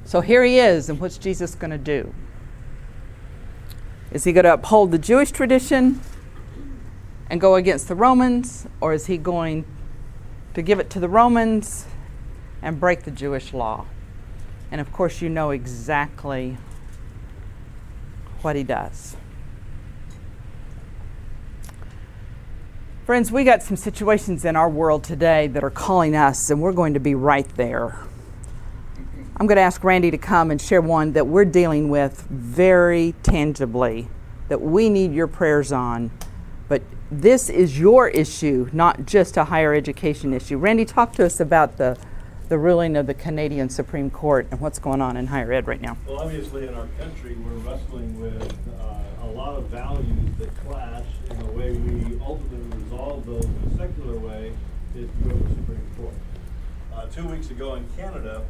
So 0.03 0.22
here 0.22 0.43
he 0.43 0.57
is, 0.57 0.89
and 0.89 0.99
what's 0.99 1.19
Jesus 1.19 1.53
going 1.53 1.69
to 1.69 1.78
do? 1.78 2.13
Is 4.11 4.24
he 4.24 4.34
going 4.34 4.43
to 4.45 4.53
uphold 4.53 4.91
the 4.91 4.97
Jewish 4.97 5.32
tradition 5.32 6.01
and 7.30 7.39
go 7.39 7.55
against 7.55 7.88
the 7.88 7.95
Romans, 7.95 8.67
or 8.82 8.91
is 8.91 9.05
he 9.05 9.17
going 9.17 9.65
to 10.55 10.61
give 10.63 10.80
it 10.80 10.89
to 10.89 10.99
the 10.99 11.07
Romans 11.07 11.86
and 12.61 12.80
break 12.80 13.03
the 13.03 13.11
Jewish 13.11 13.53
law? 13.53 13.86
And 14.72 14.82
of 14.82 14.91
course, 14.91 15.22
you 15.22 15.30
know 15.30 15.51
exactly 15.51 16.57
what 18.41 18.55
he 18.55 18.63
does. 18.63 19.15
Friends, 23.12 23.30
we 23.30 23.43
got 23.43 23.62
some 23.62 23.76
situations 23.76 24.45
in 24.45 24.55
our 24.55 24.70
world 24.70 25.03
today 25.03 25.47
that 25.47 25.66
are 25.66 25.70
calling 25.70 26.16
us, 26.16 26.49
and 26.49 26.62
we're 26.62 26.72
going 26.72 26.93
to 26.93 26.99
be 27.01 27.14
right 27.14 27.45
there. 27.57 27.99
I'm 29.36 29.47
going 29.47 29.57
to 29.57 29.62
ask 29.62 29.84
Randy 29.84 30.09
to 30.12 30.18
come 30.18 30.49
and 30.49 30.62
share 30.62 30.80
one 30.80 31.12
that 31.12 31.28
we're 31.28 31.43
dealing 31.43 31.89
with 31.89 32.26
very 32.30 33.14
tangibly, 33.22 34.07
that 34.47 34.62
we 34.62 34.88
need 34.88 35.12
your 35.12 35.28
prayers 35.28 35.74
on. 35.74 36.09
But 36.70 36.84
this 37.12 37.49
is 37.49 37.78
your 37.78 38.07
issue, 38.07 38.70
not 38.72 39.05
just 39.05 39.36
a 39.36 39.43
higher 39.43 39.74
education 39.74 40.34
issue. 40.34 40.57
Randy, 40.57 40.86
talk 40.86 41.12
to 41.16 41.26
us 41.26 41.41
about 41.41 41.76
the, 41.76 41.97
the 42.47 42.57
ruling 42.57 42.95
of 42.95 43.07
the 43.07 43.14
Canadian 43.14 43.68
Supreme 43.68 44.09
Court 44.09 44.47
and 44.51 44.62
what's 44.62 44.80
going 44.80 45.01
on 45.01 45.18
in 45.18 45.28
higher 45.28 45.51
ed 45.51 45.68
right 45.68 45.82
now. 45.82 45.97
Well, 46.07 46.22
obviously, 46.22 46.66
in 46.66 46.74
our 46.76 46.88
country, 46.97 47.36
we're 47.36 47.70
wrestling 47.70 48.22
with 48.22 48.57
uh, 48.80 49.24
a 49.24 49.28
lot 49.28 49.57
of 49.57 49.66
values 49.66 50.30
that 50.39 50.55
clash 50.64 51.03
in 51.30 51.39
the 51.39 51.51
way 51.51 51.74
we 51.74 52.18
ultimately 52.22 52.80
resolve 53.01 53.25
those 53.25 53.45
in 53.45 53.71
a 53.73 53.77
secular 53.77 54.17
way 54.17 54.53
is 54.95 55.09
to 55.09 55.23
go 55.23 55.29
to 55.31 55.43
the 55.43 55.49
Supreme 55.55 55.91
Court. 55.97 56.13
Uh, 56.93 57.05
two 57.07 57.27
weeks 57.27 57.49
ago 57.49 57.75
in 57.75 57.87
Canada, 57.97 58.43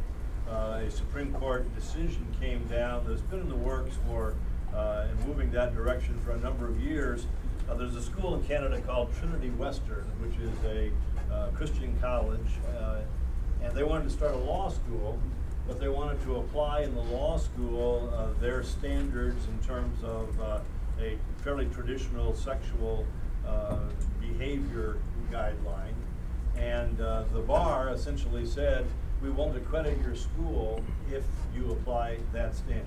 uh, 0.48 0.80
a 0.84 0.90
Supreme 0.90 1.32
Court 1.32 1.74
decision 1.74 2.26
came 2.38 2.64
down 2.66 3.04
that's 3.06 3.22
been 3.22 3.40
in 3.40 3.48
the 3.48 3.54
works 3.54 3.94
for 4.06 4.34
uh, 4.74 5.06
in 5.10 5.28
moving 5.28 5.50
that 5.52 5.74
direction 5.74 6.18
for 6.20 6.32
a 6.32 6.38
number 6.40 6.66
of 6.68 6.80
years. 6.80 7.26
Uh, 7.68 7.74
there's 7.74 7.94
a 7.94 8.02
school 8.02 8.34
in 8.34 8.42
Canada 8.44 8.80
called 8.80 9.08
Trinity 9.18 9.50
Western, 9.50 10.04
which 10.20 10.36
is 10.38 10.52
a 10.66 10.90
uh, 11.32 11.48
Christian 11.50 11.96
college, 12.00 12.58
uh, 12.78 13.00
and 13.62 13.74
they 13.74 13.84
wanted 13.84 14.04
to 14.04 14.10
start 14.10 14.34
a 14.34 14.38
law 14.38 14.68
school, 14.68 15.18
but 15.66 15.80
they 15.80 15.88
wanted 15.88 16.22
to 16.24 16.36
apply 16.36 16.80
in 16.80 16.94
the 16.94 17.02
law 17.02 17.38
school 17.38 18.12
uh, 18.14 18.38
their 18.40 18.62
standards 18.62 19.46
in 19.46 19.66
terms 19.66 20.02
of 20.02 20.40
uh, 20.40 20.60
a 21.00 21.16
fairly 21.42 21.66
traditional 21.66 22.34
sexual 22.34 23.06
uh, 23.46 23.78
behavior 24.20 24.98
guideline. 25.30 25.94
And 26.56 27.00
uh, 27.00 27.24
the 27.32 27.40
bar 27.40 27.90
essentially 27.90 28.46
said, 28.46 28.86
we 29.22 29.30
won't 29.30 29.56
accredit 29.56 29.98
your 30.04 30.14
school 30.14 30.82
if 31.10 31.24
you 31.54 31.70
apply 31.72 32.18
that 32.32 32.54
standard. 32.54 32.86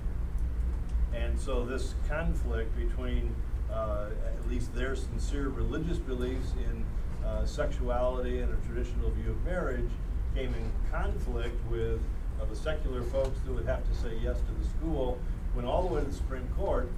And 1.13 1.39
so 1.39 1.65
this 1.65 1.95
conflict 2.09 2.75
between 2.77 3.33
uh, 3.71 4.09
at 4.25 4.49
least 4.49 4.73
their 4.75 4.95
sincere 4.95 5.49
religious 5.49 5.97
beliefs 5.97 6.53
in 6.57 6.85
uh, 7.25 7.45
sexuality 7.45 8.39
and 8.39 8.53
a 8.53 8.67
traditional 8.67 9.09
view 9.11 9.31
of 9.31 9.45
marriage 9.45 9.89
came 10.35 10.53
in 10.53 10.71
conflict 10.91 11.55
with 11.71 11.99
uh, 12.39 12.45
the 12.45 12.55
secular 12.55 13.01
folks 13.03 13.39
that 13.45 13.53
would 13.53 13.65
have 13.65 13.87
to 13.89 13.95
say 13.95 14.15
yes 14.21 14.37
to 14.39 14.53
the 14.61 14.67
school, 14.77 15.17
went 15.55 15.67
all 15.67 15.87
the 15.87 15.93
way 15.93 16.01
to 16.01 16.07
the 16.07 16.13
Supreme 16.13 16.47
Court, 16.57 16.89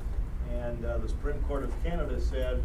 and 0.52 0.84
uh, 0.84 0.98
the 0.98 1.08
Supreme 1.08 1.40
Court 1.44 1.64
of 1.64 1.84
Canada 1.84 2.20
said, 2.20 2.62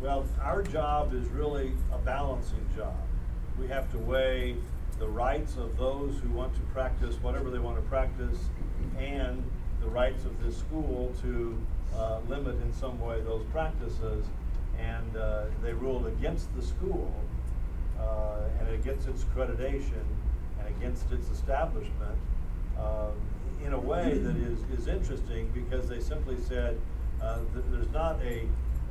well, 0.00 0.24
our 0.42 0.62
job 0.62 1.14
is 1.14 1.28
really 1.28 1.72
a 1.92 1.98
balancing 1.98 2.66
job. 2.76 2.96
We 3.58 3.66
have 3.68 3.90
to 3.92 3.98
weigh 3.98 4.56
the 4.98 5.08
rights 5.08 5.56
of 5.56 5.76
those 5.76 6.18
who 6.18 6.30
want 6.30 6.54
to 6.54 6.60
practice 6.72 7.16
whatever 7.22 7.50
they 7.50 7.58
want 7.58 7.76
to 7.76 7.82
practice 7.82 8.38
and 8.98 9.42
the 9.80 9.88
rights 9.88 10.24
of 10.24 10.42
this 10.42 10.56
school 10.56 11.12
to 11.22 11.58
uh, 11.96 12.20
limit 12.28 12.56
in 12.62 12.72
some 12.72 13.00
way 13.00 13.20
those 13.20 13.44
practices. 13.52 14.26
And 14.78 15.16
uh, 15.16 15.44
they 15.62 15.72
ruled 15.72 16.06
against 16.06 16.54
the 16.54 16.62
school 16.62 17.12
uh, 17.98 18.40
and 18.60 18.68
against 18.74 19.08
its 19.08 19.24
accreditation 19.24 20.04
and 20.58 20.68
against 20.76 21.10
its 21.12 21.30
establishment 21.30 22.18
in 23.64 23.72
a 23.72 23.78
way 23.78 24.16
that 24.18 24.36
is, 24.36 24.58
is 24.78 24.86
interesting 24.86 25.50
because 25.52 25.88
they 25.88 25.98
simply 25.98 26.36
said 26.46 26.78
there's 27.70 27.90
not 27.90 28.20
a, 28.22 28.46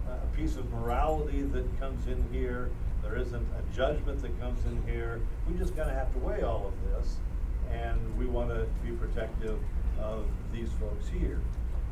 a 0.09 0.37
piece 0.37 0.55
of 0.55 0.69
morality 0.71 1.41
that 1.41 1.79
comes 1.79 2.07
in 2.07 2.23
here. 2.31 2.69
There 3.03 3.17
isn't 3.17 3.35
a 3.35 3.75
judgment 3.75 4.21
that 4.21 4.39
comes 4.39 4.65
in 4.65 4.81
here. 4.91 5.21
We 5.47 5.57
just 5.57 5.75
kind 5.75 5.89
of 5.89 5.95
have 5.95 6.11
to 6.13 6.19
weigh 6.19 6.41
all 6.41 6.67
of 6.67 6.73
this, 6.91 7.17
and 7.71 7.99
we 8.17 8.25
want 8.25 8.49
to 8.49 8.65
be 8.83 8.91
protective 8.91 9.59
of 9.99 10.25
these 10.51 10.69
folks 10.79 11.07
here. 11.07 11.41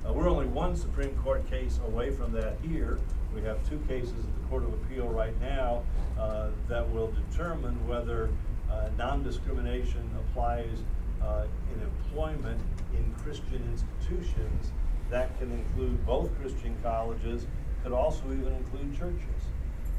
Uh, 0.06 0.12
we're 0.12 0.30
only 0.30 0.48
one 0.48 0.76
Supreme 0.76 1.16
Court 1.18 1.50
case 1.50 1.80
away 1.86 2.12
from 2.12 2.32
that 2.34 2.58
here. 2.62 3.00
We 3.34 3.42
have 3.44 3.68
two 3.70 3.80
cases 3.88 4.12
at 4.12 4.42
the 4.42 4.48
Court 4.50 4.64
of 4.64 4.74
Appeal 4.74 5.08
right 5.08 5.40
now 5.40 5.84
uh, 6.20 6.50
that 6.68 6.90
will 6.92 7.14
determine 7.30 7.88
whether 7.88 8.30
uh, 8.70 8.90
non-discrimination 8.98 10.10
applies 10.20 10.84
uh, 11.22 11.46
in 11.74 11.82
employment 11.82 12.60
in 12.94 13.14
Christian 13.24 13.64
institutions. 13.72 14.72
That 15.10 15.38
can 15.40 15.52
include 15.52 16.06
both 16.06 16.38
Christian 16.40 16.76
colleges, 16.84 17.48
could 17.84 17.92
also 17.92 18.24
even 18.26 18.54
include 18.54 18.98
churches. 18.98 19.44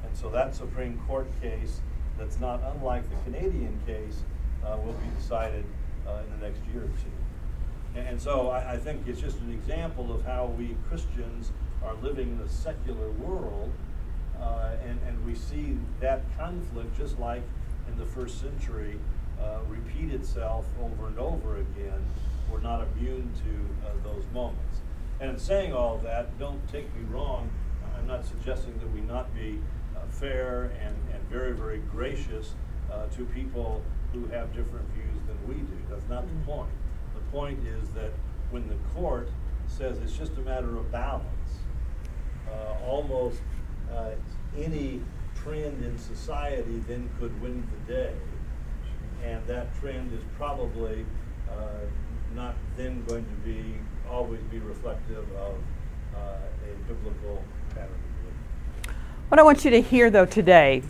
And 0.05 0.17
so 0.17 0.31
that 0.31 0.55
Supreme 0.55 0.99
Court 1.07 1.27
case, 1.41 1.81
that's 2.19 2.41
not 2.41 2.61
unlike 2.75 3.03
the 3.11 3.31
Canadian 3.31 3.79
case, 3.87 4.23
uh, 4.65 4.77
will 4.85 4.95
be 4.95 5.09
decided 5.17 5.65
uh, 6.07 6.21
in 6.25 6.41
the 6.41 6.47
next 6.47 6.61
year 6.73 6.85
or 6.85 6.87
two. 6.87 8.01
And 8.01 8.21
so 8.21 8.49
I, 8.49 8.73
I 8.73 8.77
think 8.77 9.07
it's 9.07 9.21
just 9.21 9.39
an 9.41 9.53
example 9.53 10.13
of 10.13 10.25
how 10.25 10.47
we 10.59 10.77
Christians 10.89 11.53
are 11.85 11.95
living 12.03 12.33
in 12.33 12.41
a 12.41 12.49
secular 12.49 13.11
world, 13.11 13.71
uh, 14.41 14.71
and, 14.85 14.99
and 15.07 15.25
we 15.25 15.35
see 15.35 15.77
that 16.01 16.23
conflict 16.37 16.97
just 16.97 17.19
like 17.19 17.43
in 17.89 17.99
the 17.99 18.07
first 18.07 18.41
century 18.41 18.99
uh, 19.41 19.59
repeat 19.69 20.13
itself 20.13 20.67
over 20.83 21.09
and 21.09 21.19
over 21.19 21.57
again. 21.57 22.05
We're 22.51 22.61
not 22.61 22.87
immune 22.97 23.31
to 23.45 23.87
uh, 23.87 23.93
those 24.03 24.25
moments. 24.33 24.81
And 25.21 25.31
in 25.31 25.39
saying 25.39 25.73
all 25.73 25.99
that, 25.99 26.39
don't 26.39 26.67
take 26.69 26.93
me 26.95 27.03
wrong. 27.11 27.51
I'm 28.05 28.09
not 28.09 28.27
suggesting 28.27 28.79
that 28.81 28.93
we 28.93 29.01
not 29.01 29.35
be 29.35 29.59
uh, 29.97 30.01
fair 30.11 30.65
and, 30.79 30.95
and 31.15 31.23
very, 31.31 31.53
very 31.53 31.79
gracious 31.91 32.53
uh, 32.93 33.07
to 33.17 33.25
people 33.25 33.81
who 34.13 34.27
have 34.27 34.55
different 34.55 34.87
views 34.91 35.23
than 35.27 35.49
we 35.49 35.55
do. 35.55 35.79
That's 35.89 36.07
not 36.11 36.27
the 36.29 36.45
point. 36.45 36.69
The 37.15 37.23
point 37.33 37.67
is 37.67 37.89
that 37.95 38.11
when 38.51 38.69
the 38.69 38.77
court 38.95 39.31
says 39.69 39.97
it's 40.05 40.15
just 40.15 40.37
a 40.37 40.43
matter 40.43 40.77
of 40.77 40.93
balance, 40.93 41.61
uh, 42.47 42.85
almost 42.87 43.41
uh, 43.91 44.11
any 44.55 45.01
trend 45.35 45.83
in 45.83 45.97
society 45.97 46.85
then 46.87 47.09
could 47.19 47.41
win 47.41 47.67
the 47.71 47.95
day. 47.95 48.13
And 49.25 49.47
that 49.47 49.75
trend 49.81 50.13
is 50.13 50.25
probably 50.37 51.07
uh, 51.51 51.87
not 52.35 52.55
then 52.77 53.03
going 53.07 53.25
to 53.25 53.51
be 53.51 53.77
always 54.11 54.43
be 54.51 54.59
reflective 54.59 55.25
of 55.39 55.55
a 56.65 56.89
biblical 56.89 57.45
pattern. 57.71 57.91
What 59.29 59.39
I 59.39 59.43
want 59.43 59.65
you 59.65 59.71
to 59.71 59.83
hear, 59.83 60.11
though, 60.11 60.27
today, 60.27 60.83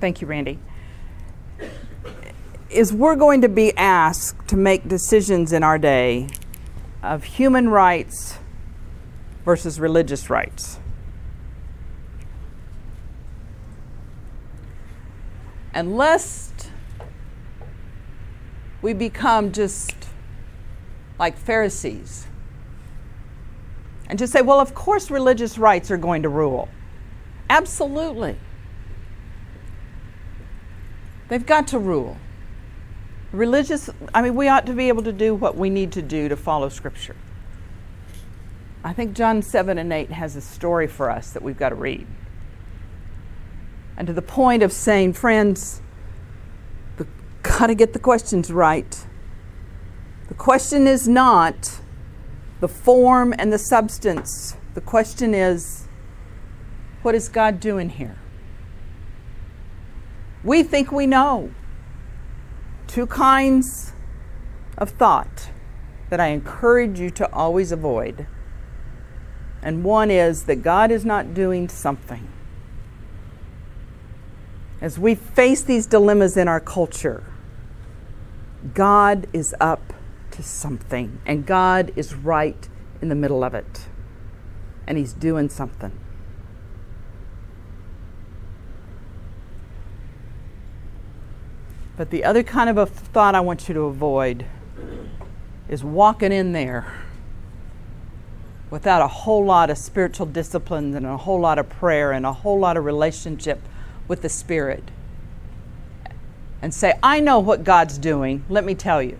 thank 0.00 0.20
you, 0.20 0.26
Randy, 0.26 0.58
is 2.70 2.92
we're 2.92 3.16
going 3.16 3.40
to 3.40 3.48
be 3.48 3.76
asked 3.76 4.48
to 4.48 4.56
make 4.56 4.88
decisions 4.88 5.52
in 5.52 5.62
our 5.62 5.78
day 5.78 6.28
of 7.02 7.24
human 7.24 7.68
rights 7.68 8.38
versus 9.44 9.80
religious 9.80 10.28
rights. 10.28 10.78
And 15.72 15.96
lest 15.96 16.70
we 18.82 18.92
become 18.92 19.52
just 19.52 19.94
like 21.18 21.36
Pharisees 21.36 22.27
and 24.08 24.18
just 24.18 24.32
say, 24.32 24.42
well, 24.42 24.58
of 24.58 24.74
course 24.74 25.10
religious 25.10 25.58
rights 25.58 25.90
are 25.90 25.96
going 25.96 26.22
to 26.22 26.28
rule. 26.28 26.68
Absolutely. 27.50 28.36
They've 31.28 31.44
got 31.44 31.68
to 31.68 31.78
rule. 31.78 32.16
Religious, 33.32 33.90
I 34.14 34.22
mean, 34.22 34.34
we 34.34 34.48
ought 34.48 34.64
to 34.66 34.72
be 34.72 34.88
able 34.88 35.02
to 35.02 35.12
do 35.12 35.34
what 35.34 35.56
we 35.56 35.68
need 35.68 35.92
to 35.92 36.02
do 36.02 36.28
to 36.28 36.36
follow 36.36 36.70
Scripture. 36.70 37.16
I 38.82 38.94
think 38.94 39.12
John 39.14 39.42
7 39.42 39.76
and 39.76 39.92
8 39.92 40.10
has 40.10 40.36
a 40.36 40.40
story 40.40 40.86
for 40.86 41.10
us 41.10 41.32
that 41.32 41.42
we've 41.42 41.58
got 41.58 41.70
to 41.70 41.74
read. 41.74 42.06
And 43.98 44.06
to 44.06 44.14
the 44.14 44.22
point 44.22 44.62
of 44.62 44.72
saying, 44.72 45.12
friends, 45.14 45.82
we've 46.98 47.08
got 47.42 47.66
to 47.66 47.74
get 47.74 47.92
the 47.92 47.98
questions 47.98 48.50
right. 48.50 49.06
The 50.28 50.34
question 50.34 50.86
is 50.86 51.06
not 51.06 51.80
the 52.60 52.68
form 52.68 53.34
and 53.38 53.52
the 53.52 53.58
substance. 53.58 54.56
The 54.74 54.80
question 54.80 55.34
is, 55.34 55.86
what 57.02 57.14
is 57.14 57.28
God 57.28 57.60
doing 57.60 57.90
here? 57.90 58.18
We 60.42 60.62
think 60.62 60.90
we 60.90 61.06
know. 61.06 61.52
Two 62.86 63.06
kinds 63.06 63.92
of 64.76 64.90
thought 64.90 65.50
that 66.10 66.20
I 66.20 66.28
encourage 66.28 66.98
you 66.98 67.10
to 67.10 67.30
always 67.32 67.70
avoid. 67.70 68.26
And 69.62 69.84
one 69.84 70.10
is 70.10 70.44
that 70.44 70.62
God 70.62 70.90
is 70.90 71.04
not 71.04 71.34
doing 71.34 71.68
something. 71.68 72.28
As 74.80 74.98
we 74.98 75.14
face 75.16 75.62
these 75.62 75.86
dilemmas 75.86 76.36
in 76.36 76.46
our 76.46 76.60
culture, 76.60 77.24
God 78.74 79.26
is 79.32 79.54
up 79.60 79.92
to 80.38 80.42
something, 80.44 81.20
and 81.26 81.44
God 81.44 81.92
is 81.96 82.14
right 82.14 82.68
in 83.02 83.08
the 83.08 83.16
middle 83.16 83.42
of 83.42 83.54
it, 83.54 83.86
and 84.86 84.96
He's 84.96 85.12
doing 85.12 85.48
something. 85.48 85.90
But 91.96 92.10
the 92.10 92.22
other 92.22 92.44
kind 92.44 92.70
of 92.70 92.78
a 92.78 92.86
thought 92.86 93.34
I 93.34 93.40
want 93.40 93.66
you 93.66 93.74
to 93.74 93.80
avoid 93.80 94.46
is 95.68 95.82
walking 95.82 96.30
in 96.30 96.52
there 96.52 96.86
without 98.70 99.02
a 99.02 99.08
whole 99.08 99.44
lot 99.44 99.70
of 99.70 99.78
spiritual 99.78 100.26
disciplines 100.26 100.94
and 100.94 101.04
a 101.04 101.16
whole 101.16 101.40
lot 101.40 101.58
of 101.58 101.68
prayer 101.68 102.12
and 102.12 102.24
a 102.24 102.32
whole 102.32 102.60
lot 102.60 102.76
of 102.76 102.84
relationship 102.84 103.60
with 104.06 104.22
the 104.22 104.28
Spirit 104.28 104.84
and 106.62 106.72
say, 106.72 106.96
I 107.02 107.18
know 107.18 107.40
what 107.40 107.64
God's 107.64 107.98
doing, 107.98 108.44
let 108.48 108.64
me 108.64 108.76
tell 108.76 109.02
you. 109.02 109.18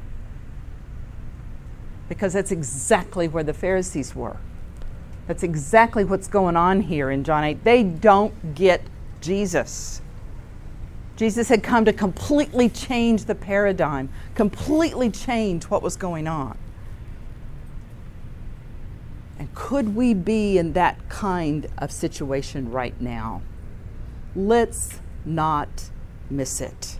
Because 2.09 2.32
that's 2.32 2.50
exactly 2.50 3.28
where 3.28 3.44
the 3.44 3.54
Pharisees 3.54 4.14
were. 4.14 4.36
That's 5.26 5.42
exactly 5.42 6.04
what's 6.04 6.26
going 6.26 6.56
on 6.56 6.80
here 6.80 7.11
in 7.11 7.22
John 7.22 7.44
8. 7.44 7.62
They 7.62 7.82
don't 7.82 8.54
get 8.54 8.80
Jesus. 9.20 10.00
Jesus 11.16 11.48
had 11.48 11.62
come 11.62 11.84
to 11.84 11.92
completely 11.92 12.68
change 12.68 13.24
the 13.24 13.34
paradigm, 13.34 14.09
completely 14.34 15.11
change 15.11 15.64
what 15.64 15.82
was 15.82 15.96
going 15.96 16.26
on. 16.26 16.56
And 19.38 19.54
could 19.54 19.94
we 19.94 20.14
be 20.14 20.59
in 20.59 20.72
that 20.72 21.09
kind 21.09 21.66
of 21.78 21.92
situation 21.92 22.70
right 22.70 22.98
now? 23.00 23.42
Let's 24.34 25.00
not 25.24 25.90
miss 26.30 26.61
it. 26.61 26.98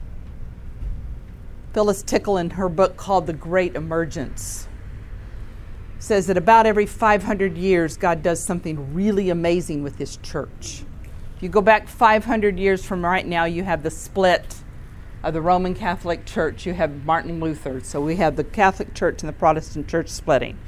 Phyllis 1.73 2.03
Tickle, 2.03 2.37
in 2.37 2.51
her 2.51 2.69
book 2.69 2.97
called 2.97 3.27
The 3.27 3.33
Great 3.33 3.75
Emergence, 3.75 4.68
says 5.99 6.27
that 6.29 6.37
about 6.37 6.67
every 6.67 6.87
500 6.87 7.57
years, 7.57 7.97
God 7.97 8.23
does 8.23 8.43
something 8.43 8.95
really 8.95 9.31
amazing 9.31 9.83
with 9.83 9.99
His 9.99 10.17
church. 10.19 10.85
If 11.37 11.43
you 11.43 11.49
go 11.49 11.61
back 11.61 11.89
500 11.89 12.59
years 12.59 12.85
from 12.85 13.05
right 13.05 13.27
now, 13.27 13.45
you 13.45 13.63
have 13.63 13.83
the 13.83 13.91
split 13.91 14.57
of 15.23 15.35
the 15.35 15.41
Roman 15.41 15.75
Catholic 15.75 16.25
Church. 16.25 16.67
You 16.67 16.75
have 16.75 17.05
Martin 17.05 17.41
Luther. 17.41 17.81
So 17.81 18.01
we 18.01 18.17
have 18.17 18.37
the 18.37 18.45
Catholic 18.45 18.95
Church 18.95 19.23
and 19.23 19.29
the 19.29 19.35
Protestant 19.35 19.89
Church 19.89 20.09
splitting. 20.09 20.59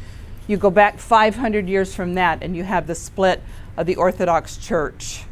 You 0.46 0.56
go 0.56 0.70
back 0.70 0.98
500 0.98 1.68
years 1.68 1.94
from 1.94 2.14
that, 2.14 2.42
and 2.42 2.56
you 2.56 2.64
have 2.64 2.86
the 2.86 2.94
split 2.94 3.42
of 3.76 3.86
the 3.86 3.96
Orthodox 3.96 4.56
Church 4.56 5.24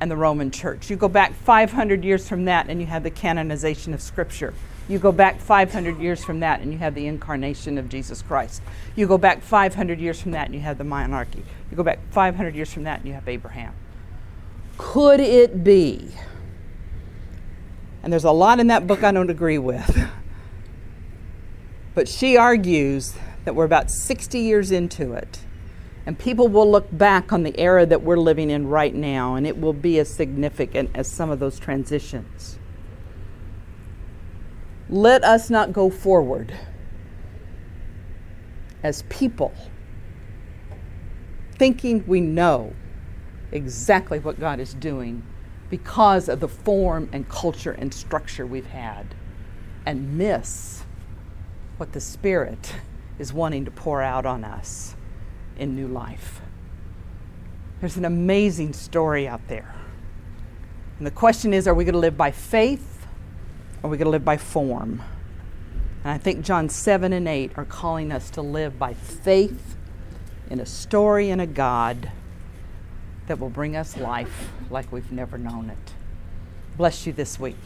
and 0.00 0.10
the 0.10 0.16
Roman 0.16 0.50
Church. 0.50 0.90
You 0.90 0.96
go 0.96 1.08
back 1.08 1.34
500 1.34 2.04
years 2.04 2.28
from 2.28 2.44
that, 2.46 2.68
and 2.68 2.80
you 2.80 2.86
have 2.86 3.02
the 3.04 3.10
canonization 3.10 3.94
of 3.94 4.00
Scripture. 4.00 4.54
You 4.88 4.98
go 4.98 5.12
back 5.12 5.38
500 5.38 5.98
years 5.98 6.24
from 6.24 6.40
that, 6.40 6.60
and 6.60 6.72
you 6.72 6.78
have 6.78 6.94
the 6.94 7.06
incarnation 7.06 7.76
of 7.76 7.90
Jesus 7.90 8.22
Christ. 8.22 8.62
You 8.96 9.06
go 9.06 9.18
back 9.18 9.42
500 9.42 10.00
years 10.00 10.20
from 10.20 10.32
that, 10.32 10.46
and 10.46 10.54
you 10.54 10.62
have 10.62 10.78
the 10.78 10.84
monarchy. 10.84 11.44
You 11.70 11.76
go 11.76 11.82
back 11.82 11.98
500 12.10 12.54
years 12.54 12.72
from 12.72 12.84
that, 12.84 13.00
and 13.00 13.08
you 13.08 13.14
have 13.14 13.28
Abraham. 13.28 13.74
Could 14.78 15.20
it 15.20 15.62
be? 15.62 16.08
And 18.02 18.12
there's 18.12 18.24
a 18.24 18.30
lot 18.30 18.60
in 18.60 18.68
that 18.68 18.86
book 18.86 19.04
I 19.04 19.12
don't 19.12 19.28
agree 19.28 19.58
with. 19.58 20.08
But 21.94 22.08
she 22.08 22.36
argues 22.36 23.14
that 23.44 23.54
we're 23.54 23.64
about 23.64 23.90
60 23.90 24.38
years 24.38 24.70
into 24.70 25.12
it. 25.12 25.40
And 26.06 26.18
people 26.18 26.48
will 26.48 26.70
look 26.70 26.86
back 26.96 27.32
on 27.32 27.42
the 27.42 27.58
era 27.60 27.84
that 27.84 28.02
we're 28.02 28.16
living 28.16 28.48
in 28.48 28.68
right 28.68 28.94
now, 28.94 29.34
and 29.34 29.46
it 29.46 29.60
will 29.60 29.74
be 29.74 29.98
as 29.98 30.08
significant 30.08 30.90
as 30.94 31.10
some 31.10 31.28
of 31.28 31.38
those 31.38 31.58
transitions. 31.58 32.57
Let 34.88 35.22
us 35.22 35.50
not 35.50 35.72
go 35.72 35.90
forward 35.90 36.54
as 38.82 39.02
people 39.10 39.52
thinking 41.58 42.04
we 42.06 42.20
know 42.20 42.72
exactly 43.52 44.18
what 44.18 44.38
God 44.38 44.60
is 44.60 44.74
doing 44.74 45.22
because 45.68 46.28
of 46.28 46.40
the 46.40 46.48
form 46.48 47.08
and 47.12 47.28
culture 47.28 47.72
and 47.72 47.92
structure 47.92 48.46
we've 48.46 48.66
had 48.66 49.14
and 49.84 50.16
miss 50.16 50.84
what 51.76 51.92
the 51.92 52.00
Spirit 52.00 52.74
is 53.18 53.32
wanting 53.32 53.64
to 53.64 53.70
pour 53.70 54.00
out 54.00 54.24
on 54.24 54.44
us 54.44 54.94
in 55.58 55.74
new 55.74 55.88
life. 55.88 56.40
There's 57.80 57.96
an 57.96 58.04
amazing 58.04 58.72
story 58.72 59.28
out 59.28 59.46
there. 59.48 59.74
And 60.98 61.06
the 61.06 61.12
question 61.12 61.52
is 61.52 61.68
are 61.68 61.74
we 61.74 61.84
going 61.84 61.92
to 61.92 61.98
live 61.98 62.16
by 62.16 62.30
faith 62.30 62.87
are 63.82 63.90
we 63.90 63.96
going 63.96 64.06
to 64.06 64.10
live 64.10 64.24
by 64.24 64.36
form? 64.36 65.02
And 66.04 66.12
I 66.12 66.18
think 66.18 66.44
John 66.44 66.68
7 66.68 67.12
and 67.12 67.28
8 67.28 67.52
are 67.56 67.64
calling 67.64 68.12
us 68.12 68.30
to 68.30 68.42
live 68.42 68.78
by 68.78 68.94
faith 68.94 69.76
in 70.50 70.60
a 70.60 70.66
story 70.66 71.30
and 71.30 71.40
a 71.40 71.46
God 71.46 72.10
that 73.26 73.38
will 73.38 73.50
bring 73.50 73.76
us 73.76 73.96
life 73.96 74.50
like 74.70 74.90
we've 74.90 75.12
never 75.12 75.38
known 75.38 75.70
it. 75.70 75.92
Bless 76.76 77.06
you 77.06 77.12
this 77.12 77.38
week. 77.38 77.56